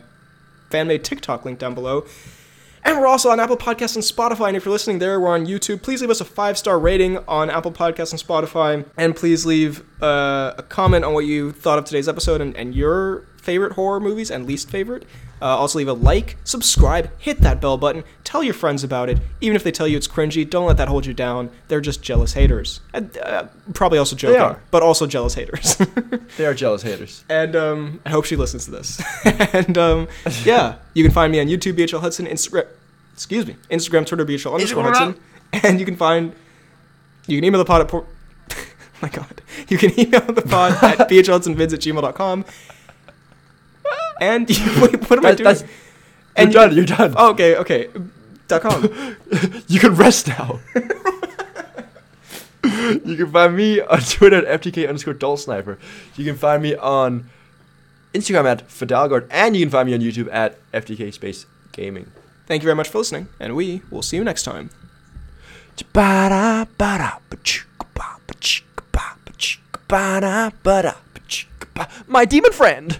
[0.74, 2.04] fan made TikTok link down below.
[2.84, 4.48] And we're also on Apple Podcasts and Spotify.
[4.48, 5.84] And if you're listening there, we're on YouTube.
[5.84, 8.84] Please leave us a five star rating on Apple Podcasts and Spotify.
[8.98, 12.74] And please leave uh, a comment on what you thought of today's episode and, and
[12.74, 15.06] your favorite horror movies and least favorite.
[15.44, 19.20] Uh, also, leave a like, subscribe, hit that bell button, tell your friends about it.
[19.42, 21.50] Even if they tell you it's cringy, don't let that hold you down.
[21.68, 22.80] They're just jealous haters.
[22.94, 24.62] And, uh, probably also joking, are.
[24.72, 25.76] but also jealous haters.
[26.38, 27.26] They are jealous haters.
[27.30, 29.00] And um, I hope she listens to this.
[29.54, 30.08] and um,
[30.44, 32.66] yeah, you can find me on YouTube, BHL Hudson, Instagram,
[33.14, 35.16] excuse me, Instagram, Twitter, BHL underscore Hudson.
[35.52, 36.34] And you can find,
[37.28, 38.08] you can email the pod at, por-
[39.02, 42.46] my God, you can email the pod at bhlhudsonvids at gmail.com
[44.24, 45.44] and you, wait, what am that, I doing?
[45.44, 45.64] That's,
[46.36, 46.76] and you're done.
[46.76, 47.14] You're done.
[47.18, 47.90] Oh, okay, okay.
[48.48, 48.84] Dot com.
[49.68, 50.60] you can rest now.
[52.64, 55.78] you can find me on Twitter at FDK underscore doll sniper.
[56.16, 57.30] You can find me on
[58.14, 62.12] Instagram at fdalgaard, and you can find me on YouTube at FDK Space Gaming.
[62.46, 64.70] Thank you very much for listening, and we will see you next time.
[72.08, 73.00] My demon friend!